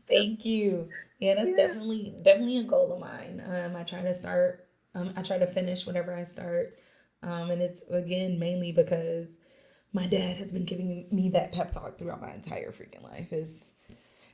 [0.09, 0.88] Thank you.
[1.18, 1.57] Yeah, that's yeah.
[1.57, 3.42] definitely definitely a goal of mine.
[3.44, 4.66] Um, I try to start.
[4.94, 6.79] Um, I try to finish whatever I start,
[7.22, 9.38] um, and it's again mainly because
[9.92, 13.33] my dad has been giving me that pep talk throughout my entire freaking life.
[13.33, 13.72] Is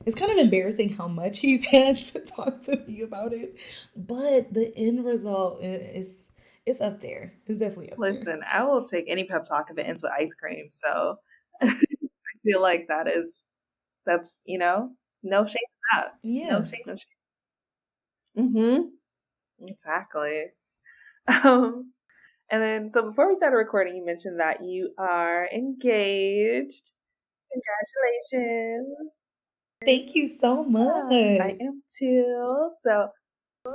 [0.06, 3.60] it's kind of embarrassing how much he's had to talk to me about it,
[3.96, 6.32] but the end result is
[6.66, 7.34] it's up there.
[7.46, 8.48] It's definitely up Listen, there.
[8.50, 10.66] I will take any pep talk if it ends with ice cream.
[10.70, 11.16] So
[11.62, 11.72] I
[12.44, 13.46] feel like that is
[14.06, 14.90] that's you know
[15.22, 16.14] no shame in that.
[16.22, 16.58] Yeah.
[16.58, 16.80] No shame.
[16.86, 16.96] No
[18.36, 18.52] shame.
[18.54, 19.66] Mm-hmm.
[19.66, 20.44] Exactly.
[21.44, 21.92] Um,
[22.50, 26.90] and then so before we started recording, you mentioned that you are engaged.
[27.52, 29.12] Congratulations.
[29.84, 31.12] Thank you so much.
[31.12, 32.70] I am too.
[32.80, 33.08] So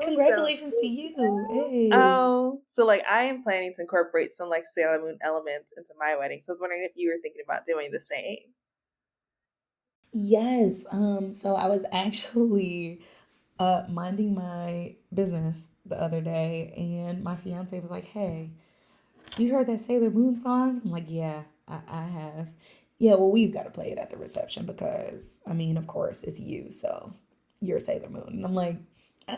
[0.01, 1.15] Congratulations to you.
[1.49, 1.91] Hey.
[1.93, 6.15] Oh, so like I am planning to incorporate some like Sailor Moon elements into my
[6.17, 6.41] wedding.
[6.41, 8.39] So I was wondering if you were thinking about doing the same.
[10.11, 10.85] Yes.
[10.91, 13.01] Um, so I was actually
[13.59, 18.51] uh minding my business the other day and my fiance was like, Hey,
[19.37, 20.81] you heard that Sailor Moon song?
[20.85, 22.49] I'm like, Yeah, I, I have.
[22.97, 26.23] Yeah, well, we've got to play it at the reception because I mean, of course,
[26.23, 27.11] it's you, so
[27.61, 28.29] you're Sailor Moon.
[28.29, 28.77] And I'm like,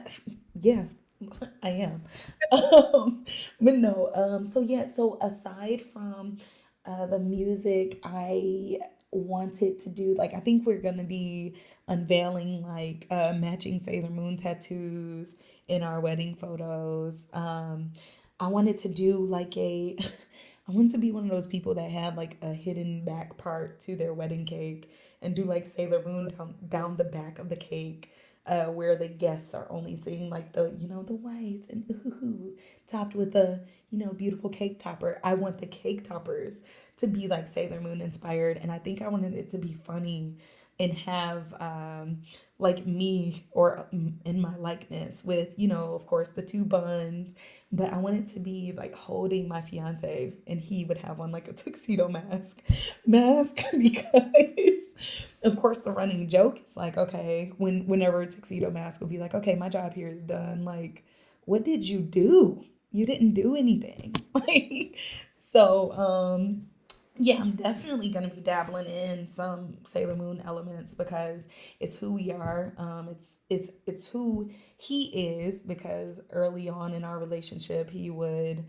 [0.59, 0.85] yeah,
[1.63, 2.03] I am.
[2.51, 3.25] Um,
[3.59, 6.37] but no, um, so yeah, so aside from
[6.85, 8.79] uh, the music, I
[9.11, 11.55] wanted to do like I think we're gonna be
[11.87, 17.27] unveiling like uh, matching Sailor Moon tattoos in our wedding photos.
[17.33, 17.91] Um,
[18.39, 19.97] I wanted to do like a
[20.67, 23.79] I want to be one of those people that had like a hidden back part
[23.81, 27.55] to their wedding cake and do like Sailor Moon down down the back of the
[27.55, 28.11] cake
[28.45, 32.55] uh, where the guests are only seeing like the you know the whites and ooh,
[32.87, 35.19] topped with a you know beautiful cake topper.
[35.23, 36.63] I want the cake toppers
[36.97, 40.35] to be like Sailor Moon inspired, and I think I wanted it to be funny
[40.79, 42.21] and have um
[42.59, 47.33] like me or mm, in my likeness with you know of course the two buns.
[47.71, 51.47] But i wanted to be like holding my fiance and he would have on like
[51.47, 52.61] a tuxedo mask
[53.05, 59.07] mask because of course the running joke is like okay when whenever tuxedo mask will
[59.07, 61.03] be like okay my job here is done like
[61.47, 62.65] what did you do?
[62.91, 64.13] You didn't do anything.
[64.47, 64.95] Like
[65.35, 66.67] so um
[67.19, 71.47] yeah i'm definitely going to be dabbling in some sailor moon elements because
[71.79, 75.05] it's who we are um it's it's it's who he
[75.39, 78.65] is because early on in our relationship he would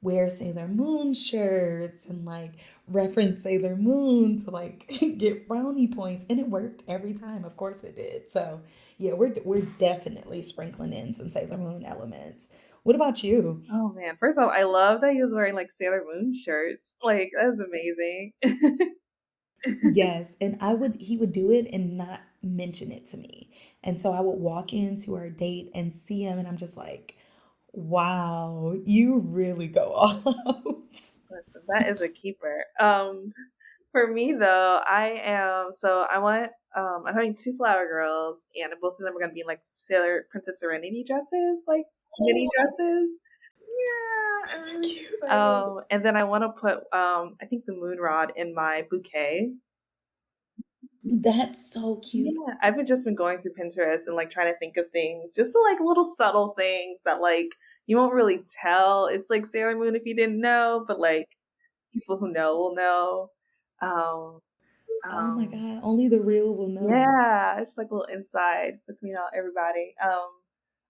[0.00, 2.52] wear Sailor Moon shirts and like
[2.86, 7.44] reference Sailor Moon to like get brownie points and it worked every time.
[7.44, 8.30] Of course it did.
[8.30, 8.60] So,
[8.98, 12.48] yeah, we're we're definitely sprinkling in some Sailor Moon elements.
[12.88, 13.62] What about you?
[13.70, 16.94] Oh man, first off, I love that he was wearing like Sailor Moon shirts.
[17.02, 18.32] Like that was amazing.
[19.92, 23.50] yes, and I would he would do it and not mention it to me.
[23.84, 27.18] And so I would walk into our date and see him and I'm just like
[27.74, 30.64] Wow, you really go all out.
[30.96, 32.64] Listen, that is a keeper.
[32.80, 33.32] Um,
[33.92, 38.72] for me though, I am so I want um I'm having two flower girls and
[38.80, 41.84] both of them are gonna be in, like Sailor Princess Serenity dresses, like
[42.20, 43.20] mini dresses.
[43.78, 44.56] Yeah.
[44.56, 45.30] so cute.
[45.30, 48.86] Um, and then I want to put um I think the moon rod in my
[48.90, 49.52] bouquet.
[51.10, 52.34] That's so cute.
[52.34, 55.32] Yeah, I've been just been going through Pinterest and like trying to think of things,
[55.32, 57.48] just to, like little subtle things that like
[57.86, 59.06] you won't really tell.
[59.06, 61.28] It's like Sailor Moon if you didn't know, but like
[61.94, 63.30] people who know will know.
[63.80, 64.40] Um,
[65.06, 66.88] oh my um, god, only the real will know.
[66.88, 69.94] yeah, it's like a little inside between all everybody.
[70.04, 70.28] Um,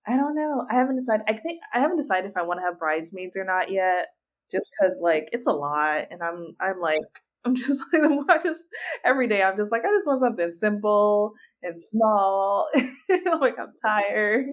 [0.08, 0.66] I don't know.
[0.70, 1.24] I haven't decided.
[1.28, 4.08] I think I haven't decided if I want to have bridesmaids or not yet.
[4.52, 7.02] Just because like it's a lot, and I'm I'm like
[7.44, 8.64] I'm just like I just
[9.04, 12.70] every day I'm just like I just want something simple and small.
[13.40, 14.46] like I'm tired.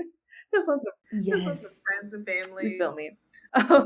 [0.53, 0.93] Just want some,
[1.29, 1.85] just want some Yes.
[1.85, 2.65] friends and family.
[2.67, 3.17] You feel me?
[3.53, 3.85] Um,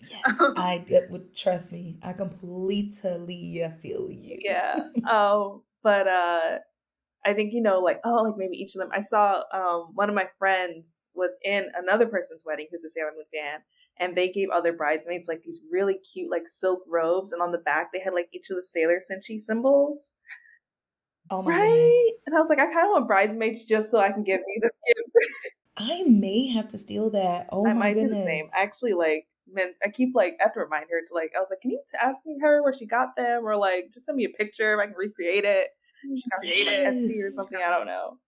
[0.00, 1.98] Yes, I would trust me.
[2.02, 4.44] I completely feel you.
[4.44, 4.80] yeah.
[5.06, 6.58] Oh, but uh
[7.24, 8.90] I think, you know, like, oh, like maybe each of them.
[8.92, 13.12] I saw um, one of my friends was in another person's wedding who's a Sailor
[13.14, 13.60] Moon fan,
[13.98, 17.58] and they gave other bridesmaids like these really cute, like silk robes, and on the
[17.58, 20.14] back they had like each of the Sailor Senshi symbols.
[21.30, 21.58] Oh my Right?
[21.58, 22.10] goodness.
[22.26, 24.58] And I was like, I kind of want bridesmaids just so I can give me
[24.60, 25.54] this gift.
[25.76, 27.48] I may have to steal that.
[27.50, 28.48] Oh I my might do the same.
[28.56, 29.26] I actually like,
[29.84, 31.82] I keep like, I have to remind her to like, I was like, can you
[32.00, 34.80] ask me her where she got them, or like, just send me a picture if
[34.80, 35.68] I can recreate it.
[36.02, 37.58] She can create it at or something.
[37.64, 38.18] I don't know.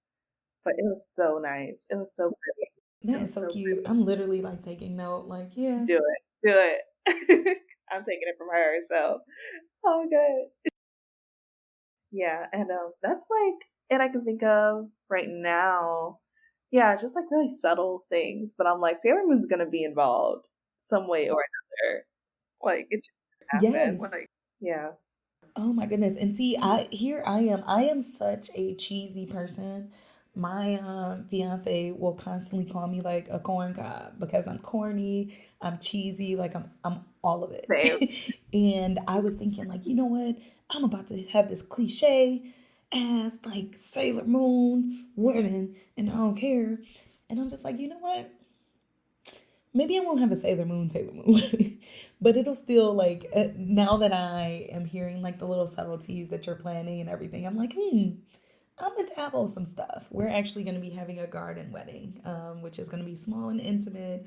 [0.64, 1.86] But it was so nice.
[1.90, 2.70] It was so pretty.
[3.02, 3.82] That is was so so cute.
[3.86, 5.84] I'm literally like taking note, like, yeah.
[5.86, 6.46] Do it.
[6.46, 6.80] Do it.
[7.90, 8.76] I'm taking it from her.
[8.88, 9.18] So,
[9.84, 10.70] oh, good.
[12.10, 16.18] Yeah, and um, that's like it I can think of right now.
[16.70, 20.46] Yeah, just like really subtle things, but I'm like Sailor Moon's gonna be involved
[20.78, 22.04] some way or another.
[22.62, 23.10] Like it just
[23.50, 24.12] happened Yes.
[24.14, 24.26] I
[24.60, 24.90] Yeah.
[25.56, 26.16] Oh my goodness.
[26.16, 27.62] And see, I here I am.
[27.66, 29.90] I am such a cheesy person.
[30.36, 35.78] My um, fiance will constantly call me like a corn cob because I'm corny, I'm
[35.78, 37.72] cheesy, like I'm I'm all of it.
[38.52, 40.36] and I was thinking like, you know what?
[40.70, 42.52] I'm about to have this cliche
[42.92, 46.78] ass like Sailor Moon wedding and I don't care.
[47.30, 48.30] And I'm just like, you know what?
[49.74, 51.80] Maybe I won't have a Sailor Moon, Sailor Moon,
[52.20, 56.46] but it'll still like uh, now that I am hearing like the little subtleties that
[56.46, 58.10] you're planning and everything, I'm like, hmm,
[58.78, 60.06] I'm gonna dabble some stuff.
[60.10, 63.60] We're actually gonna be having a garden wedding, um, which is gonna be small and
[63.60, 64.26] intimate.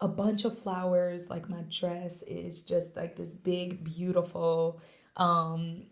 [0.00, 4.80] A bunch of flowers, like my dress is just like this big, beautiful
[5.16, 5.84] um,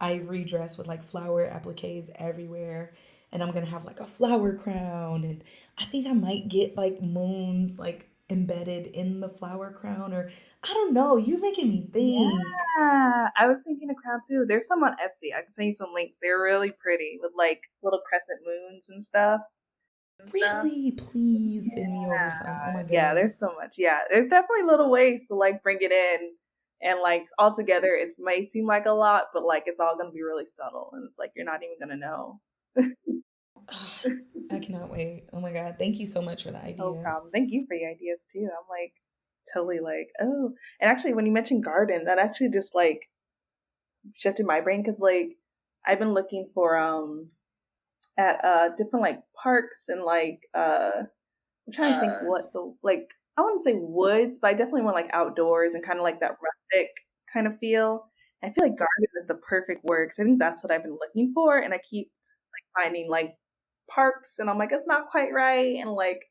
[0.00, 2.94] ivory dress with like flower appliques everywhere.
[3.32, 5.44] And I'm gonna have like a flower crown, and
[5.78, 10.30] I think I might get like moons, like embedded in the flower crown or
[10.62, 11.16] I don't know.
[11.16, 12.32] You're making me think.
[12.78, 14.44] Yeah, I was thinking a crown too.
[14.46, 15.34] There's some on Etsy.
[15.36, 16.18] I can send you some links.
[16.20, 19.40] They're really pretty with like little crescent moons and stuff.
[20.32, 20.92] really?
[20.92, 21.74] Please yeah.
[21.74, 22.46] send me over some.
[22.48, 22.92] Oh my goodness.
[22.92, 23.76] Yeah, there's so much.
[23.78, 26.32] Yeah, there's definitely little ways to like bring it in.
[26.82, 30.12] And like all together, it may seem like a lot, but like it's all gonna
[30.12, 32.40] be really subtle, and it's like you're not even gonna know.
[34.50, 35.24] I cannot wait.
[35.32, 36.78] Oh my god, thank you so much for the idea.
[36.78, 37.30] No problem.
[37.32, 38.48] Thank you for the ideas too.
[38.50, 38.92] I'm like
[39.52, 43.08] totally like oh, and actually when you mentioned garden, that actually just like
[44.14, 45.36] shifted my brain because like
[45.86, 47.30] I've been looking for um
[48.18, 51.02] at uh different like parks and like uh
[51.66, 54.96] I'm trying to think what the like I wouldn't say woods, but I definitely want
[54.96, 56.90] like outdoors and kind of like that rustic
[57.32, 58.06] kind of feel.
[58.42, 60.98] I feel like garden is the perfect word because I think that's what I've been
[60.98, 62.10] looking for, and I keep
[62.52, 63.34] like finding like
[63.94, 65.76] parks and I'm like, it's not quite right.
[65.76, 66.30] And like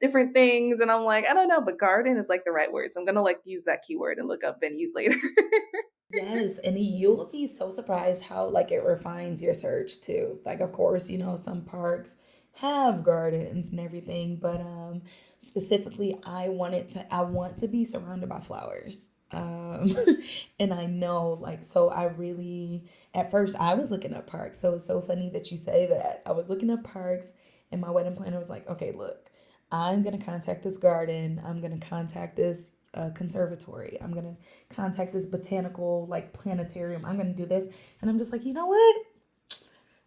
[0.00, 0.80] different things.
[0.80, 2.92] And I'm like, I don't know, but garden is like the right word.
[2.92, 5.16] So I'm going to like use that keyword and look up venues later.
[6.12, 6.58] yes.
[6.58, 10.38] And you'll be so surprised how like it refines your search too.
[10.44, 12.18] Like, of course, you know, some parks
[12.60, 15.00] have gardens and everything but um
[15.38, 19.90] specifically i wanted to i want to be surrounded by flowers um,
[20.60, 24.58] and I know, like, so I really, at first, I was looking up parks.
[24.58, 26.22] So it's so funny that you say that.
[26.26, 27.34] I was looking up parks,
[27.70, 29.30] and my wedding planner was like, okay, look,
[29.70, 31.42] I'm going to contact this garden.
[31.44, 33.98] I'm going to contact this uh, conservatory.
[34.00, 37.04] I'm going to contact this botanical, like, planetarium.
[37.04, 37.68] I'm going to do this.
[38.00, 38.96] And I'm just like, you know what?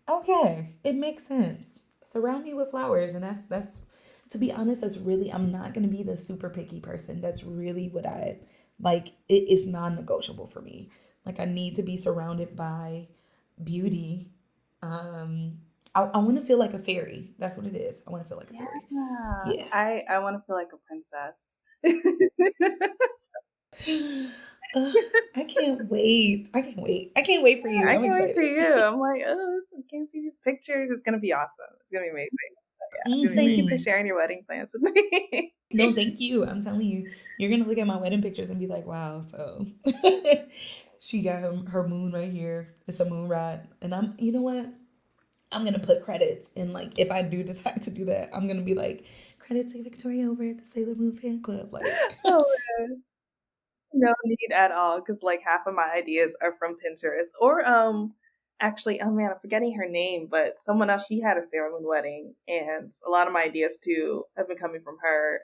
[0.09, 1.79] Okay, it makes sense.
[2.03, 3.13] Surround me with flowers.
[3.13, 3.85] And that's, that's,
[4.29, 7.21] to be honest, that's really, I'm not going to be the super picky person.
[7.21, 8.39] That's really what I,
[8.81, 10.89] like it is non-negotiable for me.
[11.25, 13.07] Like I need to be surrounded by
[13.63, 14.31] beauty.
[14.81, 15.59] Um
[15.93, 17.33] I, I want to feel like a fairy.
[17.37, 18.01] That's what it is.
[18.07, 18.81] I want to feel like a fairy.
[18.89, 19.43] Yeah.
[19.53, 19.65] yeah.
[19.73, 21.57] I, I want to feel like a princess.
[24.75, 24.91] uh,
[25.35, 26.47] I can't wait.
[26.53, 27.11] I can't wait.
[27.17, 27.85] I can't wait for you.
[27.85, 28.35] I I'm can't excited.
[28.35, 28.81] wait for you.
[28.81, 30.89] I'm like, oh, I can't see these pictures.
[30.91, 31.65] It's gonna be awesome.
[31.81, 32.29] It's gonna be amazing.
[33.05, 33.13] Yeah.
[33.13, 33.35] Mm-hmm.
[33.35, 33.83] Thank you for mm-hmm.
[33.83, 35.53] sharing your wedding plans with me.
[35.71, 36.45] no, thank you.
[36.45, 39.21] I'm telling you, you're gonna look at my wedding pictures and be like, wow.
[39.21, 39.65] So
[40.99, 42.75] she got her, her moon right here.
[42.87, 44.15] It's a moon rod, and I'm.
[44.19, 44.67] You know what?
[45.51, 48.61] I'm gonna put credits and like if I do decide to do that, I'm gonna
[48.61, 49.05] be like
[49.39, 51.73] credits to Victoria over at the Sailor Moon fan club.
[51.73, 51.85] Like,
[52.25, 52.45] oh,
[53.93, 58.13] no need at all because like half of my ideas are from Pinterest or um
[58.61, 61.87] actually, oh man, I'm forgetting her name, but someone else, she had a Sailor Moon
[61.87, 65.39] wedding, and a lot of my ideas too have been coming from her.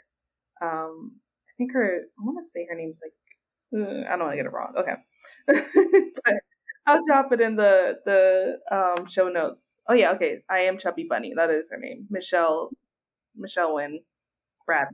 [0.61, 1.13] Um,
[1.49, 3.13] I think her, I want to say her name's like,
[3.82, 4.74] uh, I don't want to get it wrong.
[4.78, 4.93] Okay.
[6.24, 6.34] but
[6.86, 9.80] I'll drop it in the, the, um, show notes.
[9.89, 10.43] Oh yeah, okay.
[10.49, 11.34] I am Chubby Bunny.
[11.36, 12.07] That is her name.
[12.09, 12.70] Michelle,
[13.36, 13.99] Michelle Wynn.
[14.65, 14.88] Brad.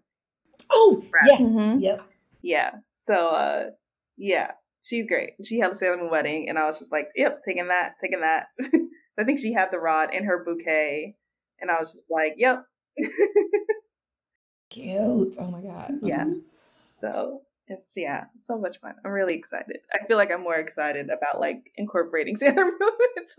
[0.72, 1.26] Oh, Brad.
[1.26, 1.42] yes.
[1.42, 1.80] Mm-hmm.
[1.80, 2.04] Yep.
[2.42, 2.72] Yeah.
[2.90, 3.64] So, uh,
[4.18, 4.52] yeah
[4.84, 5.32] she's great.
[5.44, 8.22] She had a Sailor Moon wedding, and I was just like, yep, taking that, taking
[8.22, 8.48] that.
[9.18, 11.16] I think she had the rod in her bouquet,
[11.60, 12.66] and I was just like, yep.
[14.70, 15.36] Cute.
[15.40, 15.94] Oh my god.
[16.04, 16.26] Yeah.
[16.26, 16.40] Mm-hmm.
[16.88, 18.96] So it's yeah, so much fun.
[19.06, 19.78] I'm really excited.
[19.94, 22.78] I feel like I'm more excited about like incorporating Sailor Moon.
[23.18, 23.36] it's,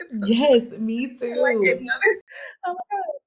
[0.00, 1.36] it's, yes, me too.
[1.36, 2.22] Like another,
[2.66, 3.20] oh my god.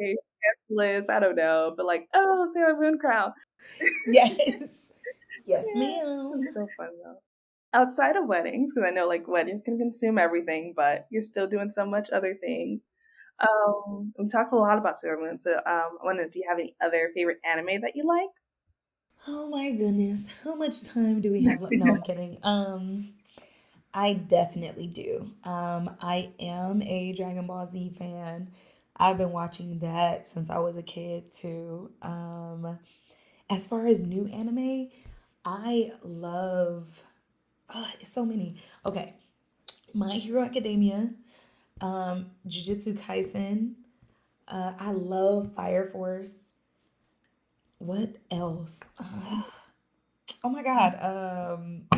[0.00, 1.08] Yes, Liz.
[1.08, 3.32] I don't know, but like, oh, Sailor Moon crown.
[4.06, 4.92] yes.
[5.48, 6.46] Yes, ma'am.
[6.54, 7.18] so fun though.
[7.72, 11.70] Outside of weddings, because I know like weddings can consume everything, but you're still doing
[11.70, 12.84] so much other things.
[13.40, 16.58] Um, we talked a lot about Sailor Moon, so um, I wonder, do you have
[16.58, 18.30] any other favorite anime that you like?
[19.26, 21.60] Oh my goodness, how much time do we have?
[21.72, 22.38] No, I'm kidding.
[22.42, 23.14] Um,
[23.94, 25.32] I definitely do.
[25.44, 28.52] Um, I am a Dragon Ball Z fan.
[28.96, 31.92] I've been watching that since I was a kid too.
[32.02, 32.78] Um,
[33.50, 34.90] as far as new anime,
[35.44, 37.02] I love
[37.74, 38.56] Oh, it's so many.
[38.86, 39.14] Okay.
[39.92, 41.10] My Hero Academia,
[41.80, 43.74] um, Jujutsu Kaisen.
[44.46, 46.54] Uh, I love Fire Force.
[47.78, 48.82] What else?
[48.98, 49.42] Uh,
[50.44, 50.98] oh my god.
[51.02, 51.88] Um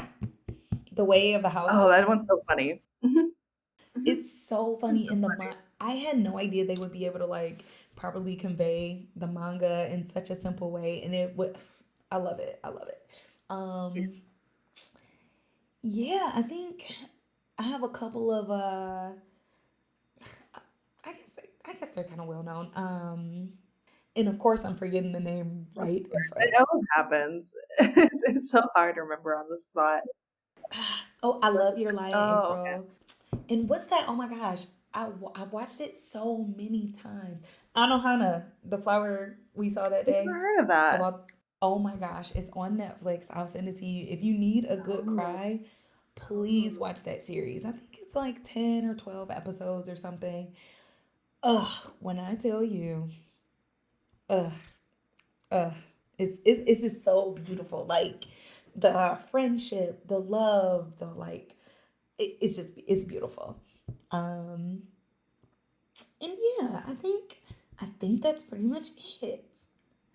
[0.93, 1.71] The Way of the House.
[1.73, 2.83] Oh, that one's so funny.
[4.05, 7.27] it's so funny in the ma- I had no idea they would be able to
[7.27, 7.65] like
[7.97, 11.57] properly convey the manga in such a simple way and it would
[12.13, 12.59] I love it.
[12.65, 13.07] I love it.
[13.51, 14.23] Um
[15.83, 16.83] yeah, I think
[17.59, 19.11] I have a couple of uh
[21.05, 22.71] I guess I guess they're kind of well known.
[22.75, 23.51] Um
[24.17, 27.55] and of course I'm forgetting the name right It always happens.
[27.79, 30.03] It's, it's so hard to remember on the spot.
[31.23, 32.89] Oh, I love your light, Oh, April.
[33.51, 34.07] And what's that?
[34.09, 34.65] Oh my gosh.
[34.95, 37.43] I, I watched it so many times.
[37.77, 40.25] Anohana, the flower we saw that I've day.
[40.27, 40.97] heard of that.
[40.97, 41.31] About,
[41.63, 43.31] oh my gosh, it's on Netflix.
[43.35, 44.07] I'll send it to you.
[44.09, 45.15] If you need a good Oh.
[45.15, 45.61] cry,
[46.15, 47.65] please watch that series.
[47.65, 50.55] I think it's like 10 or 12 episodes or something.
[51.43, 53.09] Ugh, when I tell you,
[54.29, 54.53] ugh,
[55.51, 55.75] ugh,
[56.19, 57.87] it's, it's, it's just so beautiful.
[57.87, 58.25] Like
[58.77, 61.55] the friendship, the love, the like,
[62.19, 63.57] it, it's just, it's beautiful.
[64.11, 64.83] Um,
[66.21, 67.41] and yeah, I think,
[67.81, 68.89] I think that's pretty much
[69.23, 69.50] it.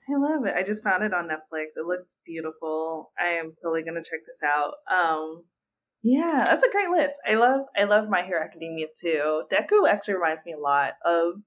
[0.10, 0.54] I love it.
[0.56, 1.78] I just found it on Netflix.
[1.78, 3.12] It looks beautiful.
[3.20, 4.76] I am totally gonna check this out.
[4.92, 5.44] Um,
[6.04, 7.16] yeah, that's a great list.
[7.28, 9.44] I love I love My Hero Academia too.
[9.52, 11.42] Deku actually reminds me a lot of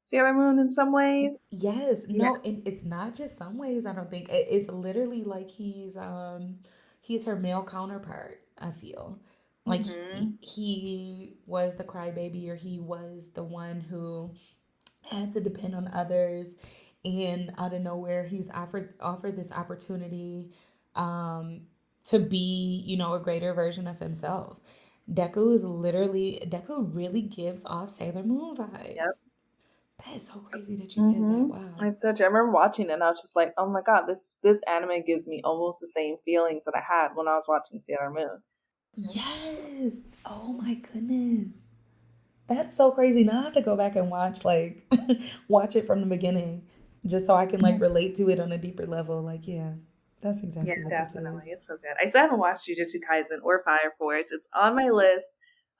[0.00, 1.38] Sailor Moon in some ways.
[1.50, 2.24] Yes, Yeah.
[2.30, 4.28] no, and it's not just some ways, I don't think.
[4.30, 6.58] It- It's literally like he's um
[7.00, 9.18] he's her male counterpart, I feel.
[9.66, 10.42] Like he, Mhm.
[10.42, 14.34] he was the crybaby or he was the one who
[15.02, 16.56] had to depend on others
[17.04, 20.50] and out of nowhere he's offered offered this opportunity
[20.94, 21.62] um
[22.04, 24.58] to be, you know, a greater version of himself.
[25.12, 28.96] Deku is literally Deku really gives off Sailor Moon vibes.
[29.98, 31.20] That is so crazy that you said that.
[31.20, 31.48] Mhm.
[31.48, 31.74] Wow.
[31.82, 32.20] It's such.
[32.20, 35.02] I remember watching it, and I was just like, "Oh my god, this this anime
[35.02, 38.42] gives me almost the same feelings that I had when I was watching Sailor Moon."
[38.94, 40.02] Yes.
[40.24, 41.66] Oh my goodness.
[42.46, 43.24] That's so crazy.
[43.24, 44.86] Now I have to go back and watch like
[45.48, 46.62] watch it from the beginning
[47.06, 49.22] just so I can like relate to it on a deeper level.
[49.22, 49.74] Like, yeah,
[50.20, 51.50] that's exactly Yeah, definitely.
[51.50, 51.92] It's so good.
[52.00, 54.32] I still haven't watched Jujutsu Kaisen or Fire Force.
[54.32, 55.28] It's on my list.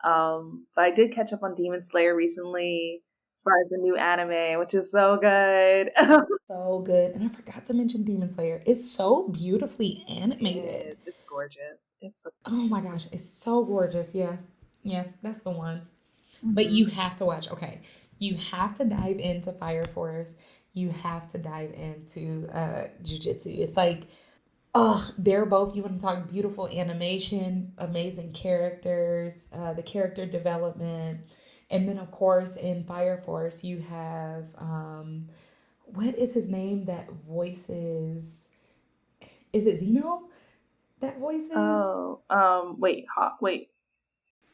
[0.02, 3.02] Um, but I did catch up on Demon Slayer recently
[3.36, 5.90] as far as the new anime, which is so good.
[6.48, 7.14] So good.
[7.14, 8.60] And I forgot to mention Demon Slayer.
[8.66, 10.98] It's so beautifully animated.
[11.06, 11.78] It's gorgeous.
[12.00, 14.16] It's so Oh my gosh, it's so gorgeous.
[14.16, 14.38] Yeah.
[14.82, 15.82] Yeah, that's the one.
[16.42, 17.48] But you have to watch.
[17.52, 17.82] Okay.
[18.18, 20.36] You have to dive into Fire Force.
[20.72, 23.58] You have to dive into uh Jujutsu.
[23.58, 24.04] It's like,
[24.74, 31.22] oh, they're both, you want to talk beautiful animation, amazing characters, uh, the character development.
[31.70, 35.28] And then of course in Fire Force you have um
[35.86, 38.48] what is his name that voices
[39.52, 40.24] is it Zeno
[41.00, 41.56] that voices?
[41.56, 43.70] Oh, um, wait, Hawk, wait.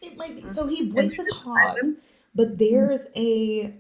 [0.03, 0.43] It might be.
[0.43, 0.49] Mhm.
[0.49, 1.79] So he voices Hawk,
[2.35, 3.75] but there's a.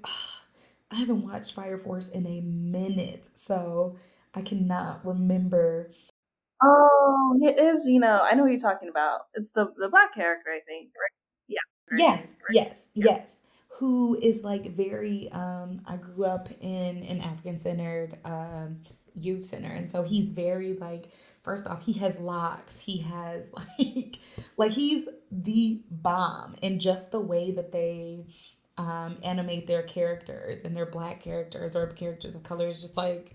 [0.90, 3.96] I haven't watched Fire Force in a minute, so
[4.34, 5.90] I cannot remember.
[6.62, 9.22] Oh, it is you know I know what you're talking about.
[9.34, 10.90] It's the the black character, I think.
[10.94, 11.12] Right?
[11.48, 11.98] Yeah.
[11.98, 12.54] Yes, Right.
[12.54, 13.40] yes, yes.
[13.78, 15.30] Who is like very.
[15.32, 18.78] Um, I grew up in an African centered um,
[19.14, 21.10] youth center, and so he's very like.
[21.42, 22.80] First off, he has locks.
[22.80, 24.16] He has like,
[24.56, 28.24] like he's the bomb, and just the way that they
[28.78, 33.34] um, animate their characters and their black characters or characters of color is just like,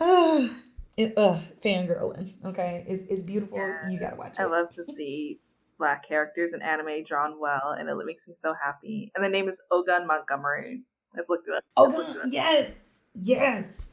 [0.00, 0.48] uh,
[0.96, 2.34] it, uh, fangirling.
[2.44, 3.58] Okay, it's it's beautiful.
[3.58, 3.88] Yeah.
[3.88, 4.42] You gotta watch it.
[4.42, 5.38] I love to see
[5.78, 9.10] black characters in anime drawn well, and it makes me so happy.
[9.14, 10.82] And the name is Ogun Montgomery.
[11.16, 11.64] Let's look it up.
[11.76, 12.32] Oh Let's look it God, up.
[12.32, 12.76] yes,
[13.14, 13.92] yes.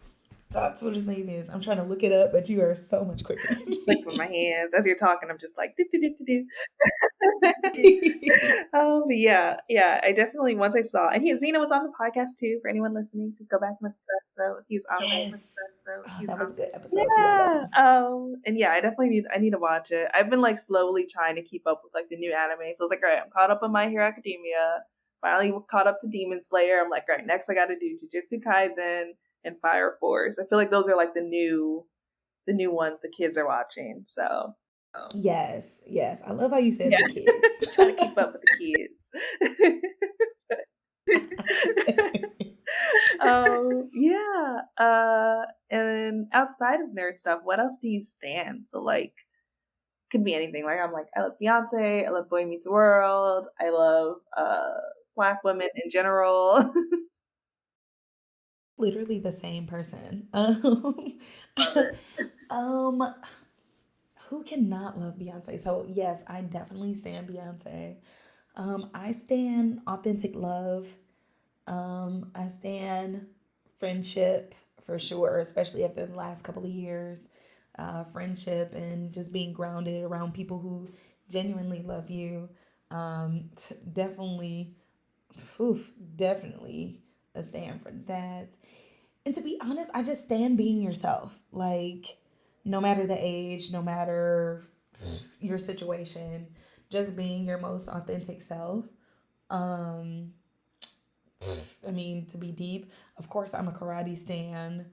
[0.50, 1.50] That's what his name is.
[1.50, 3.58] I'm trying to look it up, but you are so much quicker.
[3.86, 6.45] Like with my hands as you're talking, I'm just like do do do do do.
[8.74, 10.00] um, yeah, yeah.
[10.04, 12.60] I definitely once I saw, and he Zeno was on the podcast too.
[12.62, 14.24] For anyone listening, so go back and listen to that.
[14.38, 15.30] So he's it.
[15.32, 15.54] Yes.
[15.86, 17.08] So Oh, he's that was a good episode too.
[17.18, 17.66] Yeah.
[17.78, 18.36] Um.
[18.45, 19.26] And yeah, I definitely need.
[19.34, 20.08] I need to watch it.
[20.14, 22.74] I've been like slowly trying to keep up with like the new anime.
[22.76, 24.84] So I was like, all right, I'm caught up on My Hero Academia.
[25.20, 26.80] Finally caught up to Demon Slayer.
[26.82, 29.12] I'm like, all right, next I got to do Jujutsu Kaisen
[29.48, 30.38] and Fire Force.
[30.39, 31.86] I feel like those are like the new,
[32.45, 34.04] the new ones the kids are watching.
[34.06, 34.54] So
[35.16, 36.22] Yes, yes.
[36.26, 37.06] I love how you said Yeah.
[37.08, 37.76] the kids.
[37.76, 39.10] trying to keep up with the kids.
[43.22, 49.14] um yeah uh and outside of nerd stuff what else do you stand so like
[50.10, 50.64] could be anything.
[50.64, 54.74] Like I'm like I love Beyonce, I love Boy Meets World, I love uh
[55.16, 56.72] black women in general.
[58.78, 60.28] Literally the same person.
[60.38, 61.19] Um,
[63.01, 63.13] um
[64.30, 65.59] who cannot love Beyonce?
[65.59, 67.95] So yes, I definitely stand Beyonce.
[68.55, 70.88] Um, I stand authentic love.
[71.67, 73.28] Um, I stand
[73.80, 74.53] friendship
[74.86, 77.30] for sure, especially after the last couple of years.
[77.80, 80.89] Uh, friendship and just being grounded around people who
[81.30, 82.49] genuinely love you.
[82.91, 84.75] Um, t- definitely,
[85.59, 87.01] oof, definitely
[87.43, 88.55] stand for that.
[89.25, 91.38] And to be honest, I just stand being yourself.
[91.51, 92.17] Like,
[92.65, 94.63] no matter the age, no matter
[95.39, 96.47] your situation,
[96.89, 98.85] just being your most authentic self.
[99.49, 100.33] Um,
[101.88, 104.88] I mean, to be deep, of course, I'm a karate stan.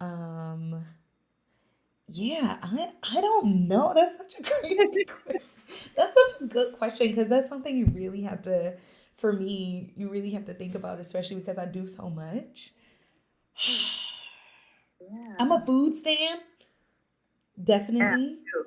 [0.00, 0.84] Um,
[2.08, 3.92] yeah, I I don't know.
[3.94, 5.92] That's such a crazy question.
[5.96, 8.74] That's such a good question because that's something you really have to,
[9.20, 12.72] for me, you really have to think about, especially because I do so much.
[15.00, 15.36] yeah.
[15.38, 16.38] I'm a food stan.
[17.62, 18.38] Definitely.
[18.44, 18.62] Yeah,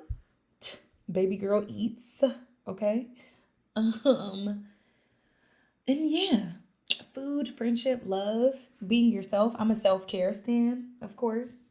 [1.10, 2.22] Baby girl eats.
[2.66, 3.08] Okay.
[3.76, 4.66] Um
[5.86, 6.52] and yeah,
[7.14, 9.54] food, friendship, love, being yourself.
[9.58, 11.70] I'm a self-care stan, of course.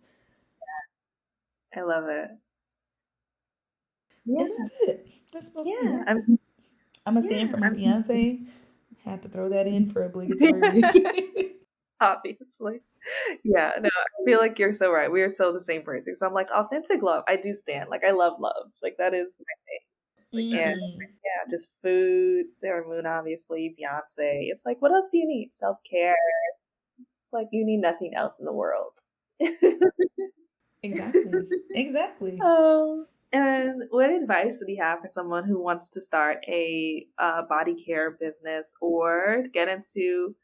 [0.59, 1.09] Yes.
[1.75, 2.31] I love it.
[4.25, 4.41] Yeah.
[4.41, 5.07] And that's it.
[5.31, 6.39] That's supposed yeah, to be I'm,
[7.05, 8.39] I'm a stand yeah, for my I'm, fiance.
[9.05, 11.05] Had to throw that in for obligatory reason.
[11.99, 12.81] Obviously.
[13.43, 15.11] Yeah, no, I feel like you're so right.
[15.11, 16.15] We are so the same person.
[16.15, 17.23] So I'm like authentic love.
[17.27, 17.89] I do stand.
[17.89, 18.71] Like I love love.
[18.81, 19.79] Like that is my thing.
[20.33, 20.71] Like, mm.
[20.71, 24.47] And yeah, just food, Sailor Moon, obviously, Beyonce.
[24.49, 25.53] It's like, what else do you need?
[25.53, 26.15] Self care.
[26.99, 28.93] It's like you need nothing else in the world.
[30.83, 31.31] exactly.
[31.75, 32.39] Exactly.
[32.41, 33.05] Oh.
[33.33, 37.73] And what advice do you have for someone who wants to start a uh, body
[37.83, 40.35] care business or get into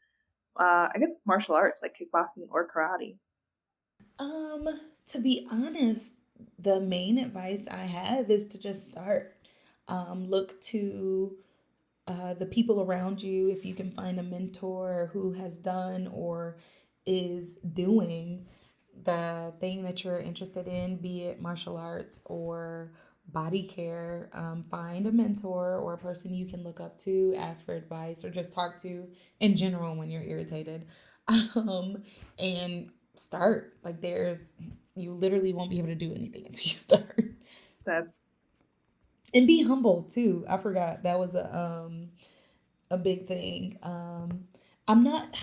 [0.58, 3.16] uh, I guess martial arts like kickboxing or karate?
[4.18, 4.68] Um,
[5.06, 6.16] to be honest,
[6.58, 9.36] the main advice I have is to just start.
[9.88, 11.36] Um, look to
[12.06, 16.56] uh, the people around you if you can find a mentor who has done or
[17.06, 18.46] is doing
[19.04, 22.92] the thing that you're interested in, be it martial arts or
[23.32, 27.64] body care, um, find a mentor or a person you can look up to, ask
[27.64, 29.06] for advice, or just talk to
[29.40, 30.86] in general when you're irritated.
[31.54, 32.02] Um,
[32.40, 33.74] and start.
[33.84, 34.54] Like, there's,
[34.96, 37.24] you literally won't be able to do anything until you start.
[37.84, 38.28] That's,
[39.32, 40.44] and be humble too.
[40.48, 42.08] I forgot that was a, um,
[42.90, 43.78] a big thing.
[43.84, 44.48] Um,
[44.88, 45.38] I'm not,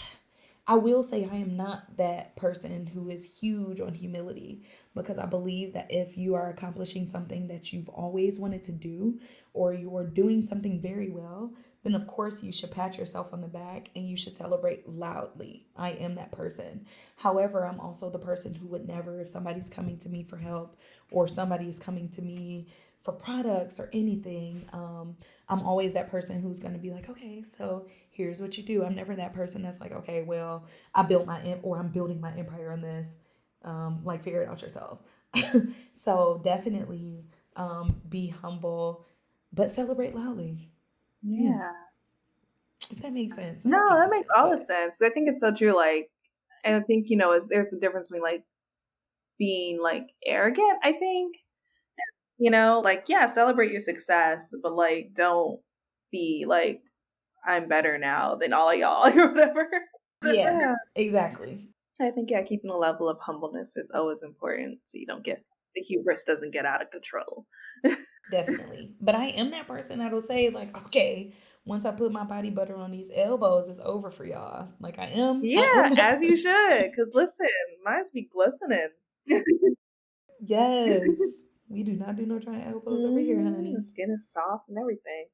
[0.69, 4.63] I will say I am not that person who is huge on humility
[4.93, 9.17] because I believe that if you are accomplishing something that you've always wanted to do
[9.53, 11.53] or you are doing something very well,
[11.83, 15.65] then of course you should pat yourself on the back and you should celebrate loudly.
[15.77, 16.85] I am that person.
[17.15, 20.75] However, I'm also the person who would never, if somebody's coming to me for help
[21.11, 22.67] or somebody's coming to me
[23.07, 25.15] for products or anything, um,
[25.47, 28.83] I'm always that person who's going to be like, okay, so here's what you do.
[28.83, 32.19] I'm never that person that's like, okay, well, I built my em- or I'm building
[32.19, 33.15] my empire on this.
[33.63, 34.99] Um, like figure it out yourself.
[35.93, 37.23] so definitely
[37.55, 39.05] um, be humble,
[39.53, 40.69] but celebrate loudly.
[41.23, 41.51] Yeah.
[41.51, 41.71] yeah.
[42.91, 43.63] If that makes sense.
[43.63, 45.01] No, that makes all the sense.
[45.01, 45.73] I think it's so true.
[45.73, 46.09] Like,
[46.65, 48.43] and I think you know, there's a difference between like
[49.39, 50.79] being like arrogant.
[50.83, 51.37] I think
[52.37, 55.59] you know, like yeah, celebrate your success, but like don't
[56.11, 56.81] be like
[57.45, 59.67] I'm better now than all of y'all or whatever.
[60.23, 61.69] yeah, yeah, exactly.
[61.99, 65.43] I think yeah, keeping a level of humbleness is always important so you don't get
[65.75, 67.45] the hubris doesn't get out of control.
[68.31, 68.91] Definitely.
[68.99, 71.33] But I am that person that'll say, like, okay,
[71.65, 74.69] once I put my body butter on these elbows, it's over for y'all.
[74.79, 75.41] Like I am.
[75.43, 76.95] Yeah, I am as you should.
[76.95, 77.47] Cause listen,
[77.83, 78.89] mine's be glistening.
[80.41, 81.07] yes.
[81.69, 83.11] We do not do no giant elbows mm-hmm.
[83.11, 83.73] over here, honey.
[83.75, 85.27] The skin is soft and everything.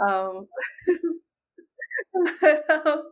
[0.00, 0.46] Um,
[2.40, 3.02] but, um,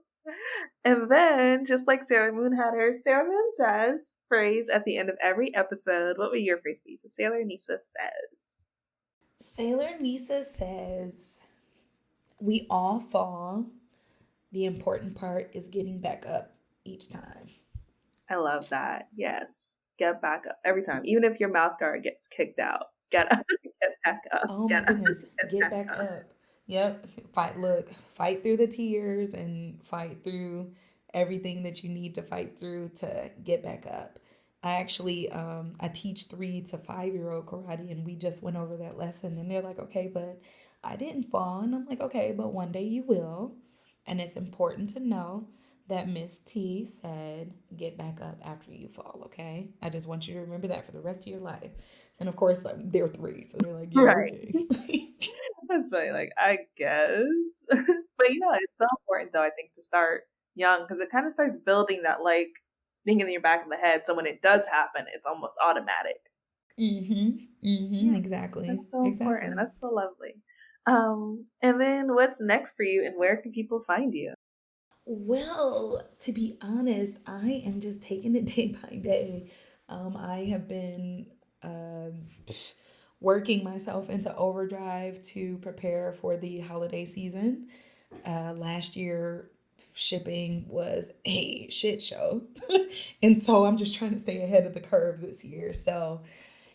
[0.84, 5.08] and then, just like Sailor Moon had her, Sailor Moon says phrase at the end
[5.08, 6.18] of every episode.
[6.18, 6.96] What would your phrase be?
[6.96, 8.62] So Sailor Nisa says.
[9.40, 11.46] Sailor Nisa says,
[12.40, 13.66] "We all fall.
[14.52, 16.54] The important part is getting back up
[16.84, 17.50] each time."
[18.28, 19.08] I love that.
[19.14, 22.86] Yes, get back up every time, even if your mouth guard gets kicked out.
[23.10, 23.44] Get up,
[23.80, 24.46] get back up.
[24.48, 26.10] Oh my goodness, get, get back, back up.
[26.10, 26.22] up.
[26.66, 27.06] Yep.
[27.32, 30.72] Fight look, fight through the tears and fight through
[31.14, 34.18] everything that you need to fight through to get back up.
[34.62, 38.56] I actually um, I teach three to five year old karate, and we just went
[38.56, 40.40] over that lesson, and they're like, okay, but
[40.82, 43.54] I didn't fall, and I'm like, okay, but one day you will,
[44.06, 45.46] and it's important to know
[45.88, 49.70] that Miss T said, get back up after you fall, okay?
[49.82, 51.70] I just want you to remember that for the rest of your life.
[52.18, 54.32] And of course, like they're three, so they're like, yeah, right.
[54.32, 55.10] okay.
[55.68, 56.10] That's funny.
[56.10, 57.18] Like, I guess.
[57.68, 60.22] but you know, it's so important though, I think, to start
[60.54, 62.50] young because it kind of starts building that like
[63.04, 64.02] thinking in your back of the head.
[64.04, 66.20] So when it does happen, it's almost automatic.
[66.78, 67.68] Mm-hmm.
[67.68, 68.10] Mm-hmm.
[68.10, 68.68] Yeah, exactly.
[68.68, 69.34] That's so exactly.
[69.34, 69.56] important.
[69.56, 70.42] That's so lovely.
[70.86, 74.34] Um, and then what's next for you and where can people find you?
[75.08, 79.50] Well, to be honest, I am just taking it day by day.
[79.88, 81.26] Um, I have been
[81.62, 82.10] uh,
[83.20, 87.68] working myself into overdrive to prepare for the holiday season.
[88.26, 89.48] Uh, last year,
[89.94, 92.42] shipping was a shit show.
[93.22, 95.72] and so I'm just trying to stay ahead of the curve this year.
[95.72, 96.22] So,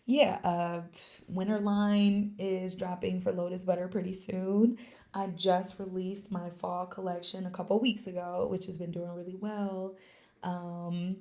[0.06, 0.82] yeah, uh,
[1.28, 4.78] winter line is dropping for Lotus Butter pretty soon.
[5.14, 9.36] I just released my fall collection a couple weeks ago, which has been doing really
[9.36, 9.96] well.
[10.44, 11.18] Um,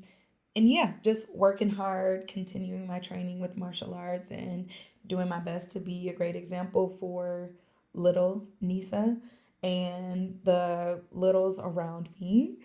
[0.56, 4.68] and yeah, just working hard, continuing my training with martial arts, and
[5.06, 7.50] doing my best to be a great example for
[7.94, 9.16] little Nisa
[9.62, 12.56] and the littles around me.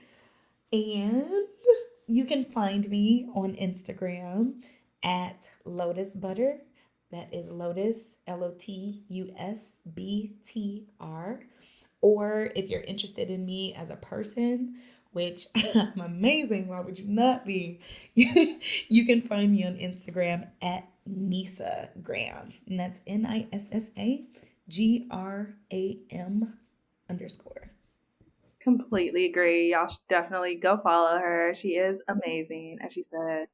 [0.72, 1.48] And
[2.08, 4.64] you can find me on Instagram
[5.06, 6.58] at Lotus Butter.
[7.12, 11.42] That is Lotus, L O T U S B T R.
[12.02, 14.76] Or if you're interested in me as a person,
[15.12, 15.46] which
[15.76, 17.80] I'm amazing, why would you not be?
[18.16, 23.92] you can find me on Instagram at Nissa Graham, and that's N I S S
[23.98, 24.26] A
[24.68, 26.58] G R A M
[27.10, 27.75] underscore.
[28.66, 29.72] Completely agree.
[29.72, 31.54] Y'all should definitely go follow her.
[31.54, 33.48] She is amazing, as she said.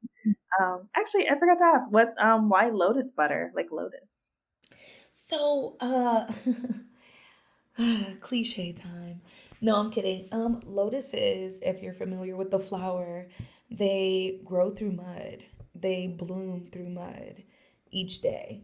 [0.60, 4.30] Um, actually, I forgot to ask what um why lotus butter like lotus.
[5.12, 6.26] So, uh,
[8.22, 9.22] cliche time.
[9.62, 10.30] No, I'm kidding.
[10.32, 13.28] Um, lotuses, if you're familiar with the flower,
[13.70, 15.44] they grow through mud.
[15.76, 17.44] They bloom through mud
[17.92, 18.64] each day.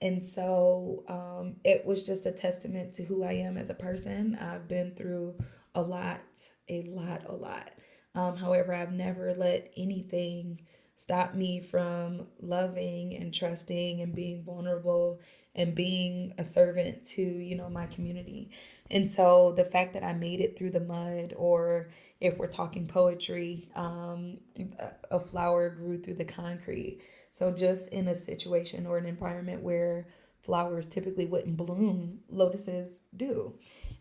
[0.00, 4.38] And so um, it was just a testament to who I am as a person.
[4.40, 5.36] I've been through
[5.78, 7.70] a lot, a lot, a lot.
[8.14, 10.62] Um, however, I've never let anything
[10.96, 15.20] stop me from loving and trusting and being vulnerable
[15.54, 18.50] and being a servant to you know my community.
[18.90, 22.88] And so the fact that i made it through the mud or if we're talking
[22.88, 24.38] poetry um,
[25.12, 27.00] a flower grew through the concrete.
[27.30, 30.08] So just in a situation or an environment where
[30.42, 33.54] flowers typically wouldn't bloom lotuses do.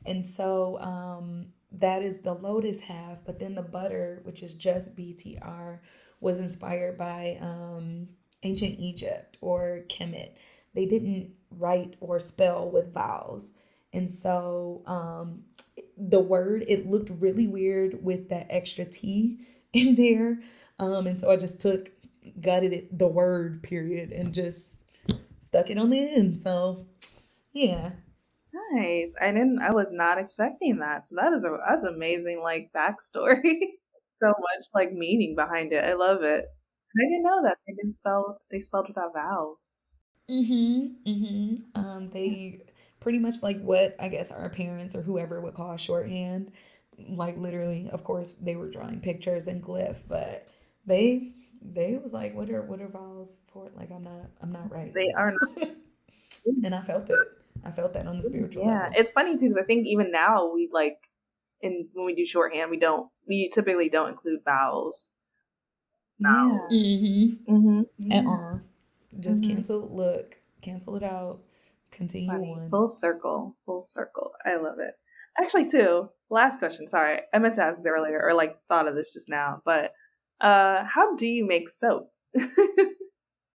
[0.03, 4.95] And so um, that is the lotus half but then the butter which is just
[4.95, 5.79] btr
[6.19, 8.07] was inspired by um,
[8.43, 10.31] ancient Egypt or Kemet.
[10.73, 13.53] They didn't write or spell with vowels.
[13.93, 15.43] And so um,
[15.97, 19.39] the word, it looked really weird with that extra T
[19.73, 20.39] in there.
[20.79, 21.91] Um, and so I just took,
[22.41, 24.83] gutted it, the word period, and just
[25.39, 26.37] stuck it on the end.
[26.37, 26.85] So
[27.53, 27.91] yeah.
[28.71, 29.15] Nice.
[29.19, 31.07] I didn't, I was not expecting that.
[31.07, 33.43] So that is a, that's amazing, like backstory.
[34.21, 35.83] so much like meaning behind it.
[35.83, 36.45] I love it.
[36.97, 39.85] I didn't know that they didn't spell they spelled without vowels.
[40.29, 41.09] Mm-hmm.
[41.09, 41.79] Mm-hmm.
[41.79, 42.61] Um, they
[42.99, 46.51] pretty much like what I guess our parents or whoever would call shorthand.
[46.97, 50.47] Like literally, of course, they were drawing pictures and glyph, but
[50.85, 53.69] they they was like, what are what are vowels for?
[53.75, 54.93] Like I'm not I'm not right.
[54.93, 55.69] They are not.
[56.63, 57.17] and I felt it.
[57.65, 58.93] I felt that on the spiritual yeah, level.
[58.95, 60.97] it's funny too because I think even now we like
[61.61, 65.15] in when we do shorthand, we don't we typically don't include vowels.
[66.19, 66.65] No.
[66.69, 66.97] Yeah.
[66.97, 67.55] Mm-hmm.
[67.55, 68.11] Mm-hmm.
[68.11, 68.61] At all.
[69.19, 69.55] Just mm-hmm.
[69.55, 69.89] cancel.
[69.91, 71.39] Look, cancel it out.
[71.91, 72.55] Continue Funny.
[72.59, 72.69] on.
[72.69, 73.55] Full circle.
[73.65, 74.31] Full circle.
[74.45, 74.93] I love it.
[75.39, 76.09] Actually, too.
[76.29, 76.87] Last question.
[76.87, 79.61] Sorry, I meant to ask this earlier, or like thought of this just now.
[79.63, 79.91] But
[80.41, 82.11] uh, how do you make soap?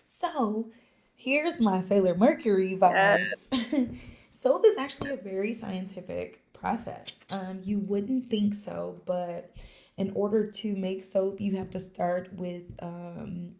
[0.04, 0.70] so,
[1.20, 3.50] here's my Sailor Mercury vibes.
[3.52, 3.86] Yes.
[4.32, 7.26] soap is actually a very scientific process.
[7.30, 9.52] Um, you wouldn't think so, but
[9.98, 13.56] in order to make soap, you have to start with um,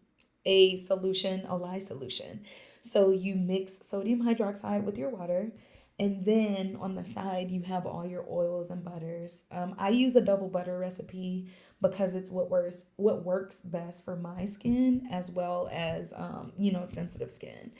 [0.46, 2.44] a solution, a lye solution.
[2.80, 5.52] So you mix sodium hydroxide with your water,
[5.98, 9.44] and then on the side, you have all your oils and butters.
[9.50, 11.50] Um, I use a double butter recipe
[11.80, 16.72] because it's what works what works best for my skin as well as um, you
[16.72, 17.72] know sensitive skin.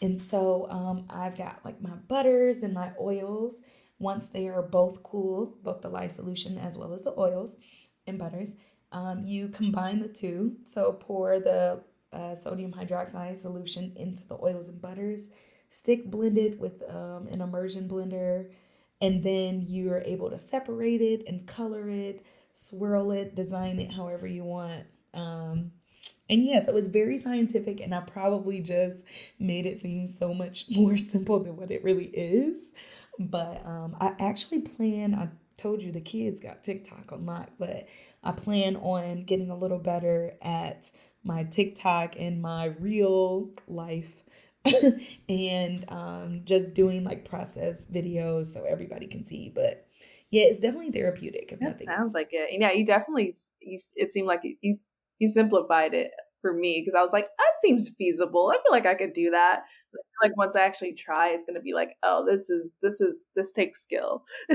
[0.00, 3.62] And so um, I've got like my butters and my oils,
[3.98, 7.56] once they are both cool, both the lye solution as well as the oils
[8.06, 8.50] and butters,
[8.90, 10.56] Um, you combine the two.
[10.64, 11.82] So pour the
[12.12, 15.30] uh, sodium hydroxide solution into the oils and butters,
[15.68, 18.50] stick blended with um, an immersion blender,
[19.00, 24.26] and then you're able to separate it and color it, swirl it, design it however
[24.26, 24.84] you want.
[25.14, 25.72] Um,
[26.28, 29.06] and yeah, so it's very scientific, and I probably just
[29.38, 32.72] made it seem so much more simple than what it really is.
[33.18, 37.86] But um, I actually plan, I told you the kids got TikTok on lock, but
[38.24, 40.90] I plan on getting a little better at
[41.24, 44.22] my TikTok and my real life
[45.28, 49.52] and um, just doing like process videos so everybody can see.
[49.54, 49.86] But
[50.32, 51.56] yeah, it's definitely therapeutic.
[51.60, 52.50] that sounds like it.
[52.52, 53.78] And yeah, you definitely you.
[53.96, 54.72] It seemed like you
[55.18, 56.10] you simplified it
[56.40, 58.52] for me because I was like, that seems feasible.
[58.52, 59.62] I feel like I could do that.
[60.22, 63.52] Like once I actually try, it's gonna be like, oh, this is this is this
[63.52, 64.24] takes skill.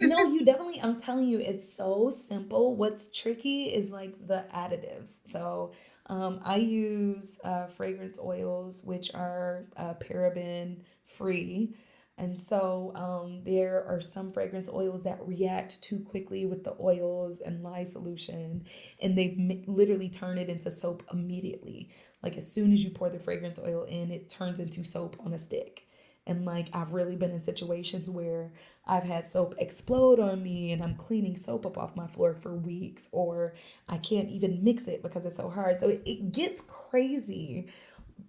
[0.00, 2.76] no, you definitely, I'm telling you, it's so simple.
[2.76, 5.26] What's tricky is like the additives.
[5.26, 5.72] So
[6.06, 11.74] um, I use uh, fragrance oils, which are uh, paraben free.
[12.16, 17.40] And so um, there are some fragrance oils that react too quickly with the oils
[17.40, 18.66] and lye solution,
[19.02, 21.90] and they literally turn it into soap immediately.
[22.22, 25.32] Like as soon as you pour the fragrance oil in, it turns into soap on
[25.32, 25.86] a stick.
[26.26, 28.52] And like I've really been in situations where
[28.86, 32.54] I've had soap explode on me and I'm cleaning soap up off my floor for
[32.54, 33.54] weeks, or
[33.88, 35.80] I can't even mix it because it's so hard.
[35.80, 37.66] So it, it gets crazy,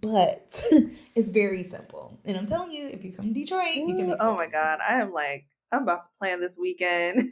[0.01, 0.63] but
[1.15, 2.19] it's very simple.
[2.25, 4.79] And I'm telling you, if you come to Detroit, Ooh, you can Oh my God.
[4.87, 7.19] I am like, I'm about to plan this weekend.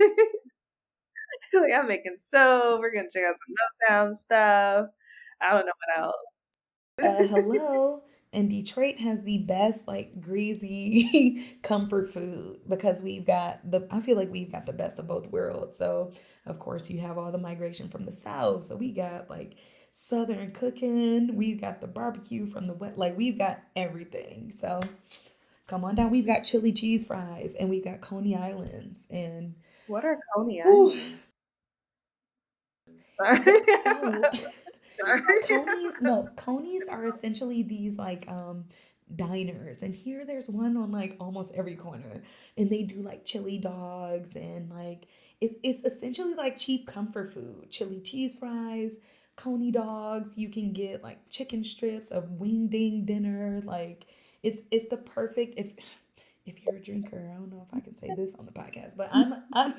[1.53, 2.80] like I'm making soap.
[2.80, 3.55] We're gonna check out some
[4.09, 4.88] Motown stuff.
[5.41, 7.32] I don't know what else.
[7.32, 8.03] uh, hello
[8.34, 14.18] and Detroit has the best like greasy comfort food because we've got the I feel
[14.18, 15.78] like we've got the best of both worlds.
[15.78, 16.11] So
[16.45, 18.64] of course you have all the migration from the south.
[18.64, 19.55] So we got like
[19.95, 24.51] southern cooking, we've got the barbecue from the wet like we've got everything.
[24.51, 24.81] So
[25.67, 26.09] come on down.
[26.09, 29.53] We've got chili cheese fries and we've got Coney Islands and
[29.87, 31.43] what are Coney Islands?
[33.15, 33.63] Sorry.
[33.81, 34.21] so
[35.47, 38.65] Coney's no, Coney's are essentially these like um
[39.15, 42.23] diners and here there's one on like almost every corner
[42.57, 45.05] and they do like chili dogs and like
[45.39, 48.99] it, it's essentially like cheap comfort food chili cheese fries
[49.36, 54.05] coney dogs you can get like chicken strips a wing ding dinner like
[54.43, 55.73] it's it's the perfect if
[56.45, 58.95] if you're a drinker i don't know if i can say this on the podcast
[58.95, 59.73] but i'm i'm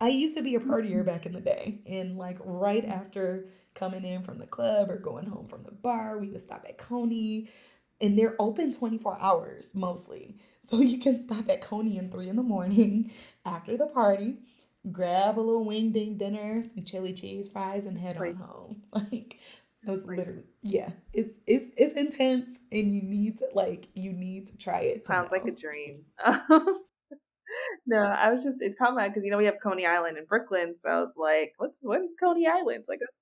[0.00, 4.04] i used to be a partier back in the day and like right after coming
[4.04, 6.18] in from the club or going home from the bar.
[6.18, 7.48] We would stop at Coney,
[8.00, 10.36] and they're open 24 hours mostly.
[10.60, 13.12] So you can stop at Coney in three in the morning
[13.44, 14.36] after the party,
[14.92, 18.82] grab a little wing ding dinner, some chili cheese fries, and head on home.
[18.92, 19.38] Like
[19.84, 20.90] that was literally yeah.
[21.12, 25.02] It's it's it's intense, and you need to like you need to try it.
[25.02, 26.04] Sounds like a dream.
[27.86, 30.74] no, I was just in comment because you know we have Coney Island in Brooklyn,
[30.74, 33.12] so I was like, "What's what is Coney Island?" like that's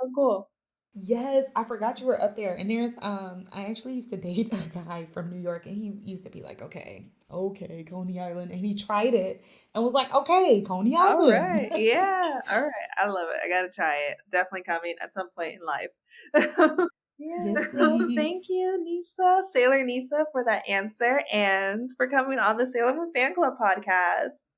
[0.00, 0.50] so cool.
[0.94, 2.54] Yes, I forgot you were up there.
[2.56, 5.92] And there's um I actually used to date a guy from New York and he
[6.04, 8.50] used to be like, Okay, okay, Coney Island.
[8.50, 11.20] And he tried it and was like, Okay, Coney Island.
[11.20, 11.70] All right.
[11.80, 12.40] Yeah.
[12.50, 12.72] All right.
[12.98, 13.40] I love it.
[13.44, 14.16] I gotta try it.
[14.32, 15.90] Definitely coming at some point in life.
[17.18, 17.44] yeah.
[17.44, 18.16] Yes, please.
[18.16, 23.12] Thank you, Nisa, Sailor Nisa, for that answer and for coming on the Sailor Moon
[23.14, 24.48] Fan Club podcast.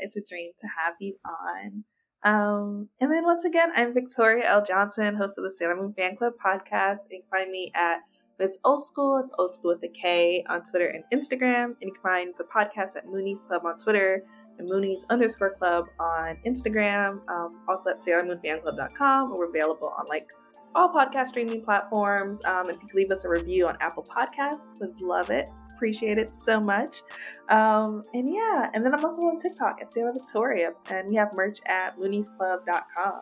[0.00, 1.84] It's a dream to have you on.
[2.24, 4.64] Um, and then once again, I'm Victoria L.
[4.64, 6.98] Johnson, host of the Sailor Moon Fan Club podcast.
[7.10, 7.98] You can find me at
[8.38, 9.18] Miss Old School.
[9.18, 11.64] It's Old School with a K on Twitter and Instagram.
[11.64, 14.20] And you can find the podcast at Moonies Club on Twitter
[14.58, 17.20] and Moonies underscore club on Instagram.
[17.28, 19.34] Um, also at SailorMoonFanClub.com.
[19.36, 20.28] We're available on like
[20.74, 22.44] all podcast streaming platforms.
[22.44, 25.48] Um, if you leave us a review on Apple Podcasts, would love it
[25.78, 27.02] appreciate it so much.
[27.48, 31.28] Um, and yeah, and then I'm also on TikTok at Sailor Victoria, and we have
[31.34, 33.20] merch at looniesclub.com.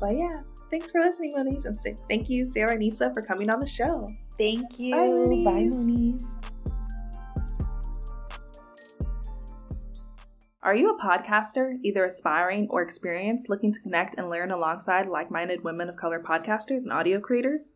[0.00, 3.50] But yeah, thanks for listening, Moonies, and say thank you, Sarah and Nisa, for coming
[3.50, 4.08] on the show.
[4.38, 4.94] Thank you.
[4.94, 5.44] Bye, Moonies.
[5.44, 6.58] Bye, Moonies.
[10.62, 15.30] Are you a podcaster, either aspiring or experienced, looking to connect and learn alongside like
[15.30, 17.72] minded women of color podcasters and audio creators?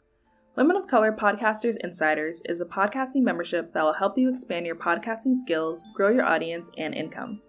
[0.55, 4.77] Women of Color Podcasters Insiders is a podcasting membership that will help you expand your
[4.77, 7.41] podcasting skills, grow your audience, and income.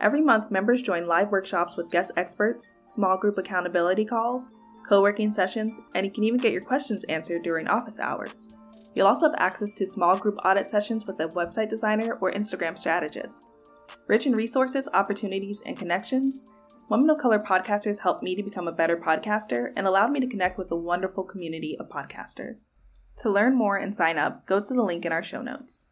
[0.00, 4.50] Every month, members join live workshops with guest experts, small group accountability calls,
[4.88, 8.54] co working sessions, and you can even get your questions answered during office hours.
[8.94, 12.78] You'll also have access to small group audit sessions with a website designer or Instagram
[12.78, 13.44] strategist.
[14.06, 16.46] Rich in resources, opportunities, and connections,
[16.92, 20.26] Women of Color podcasters helped me to become a better podcaster and allowed me to
[20.26, 22.66] connect with a wonderful community of podcasters.
[23.20, 25.91] To learn more and sign up, go to the link in our show notes.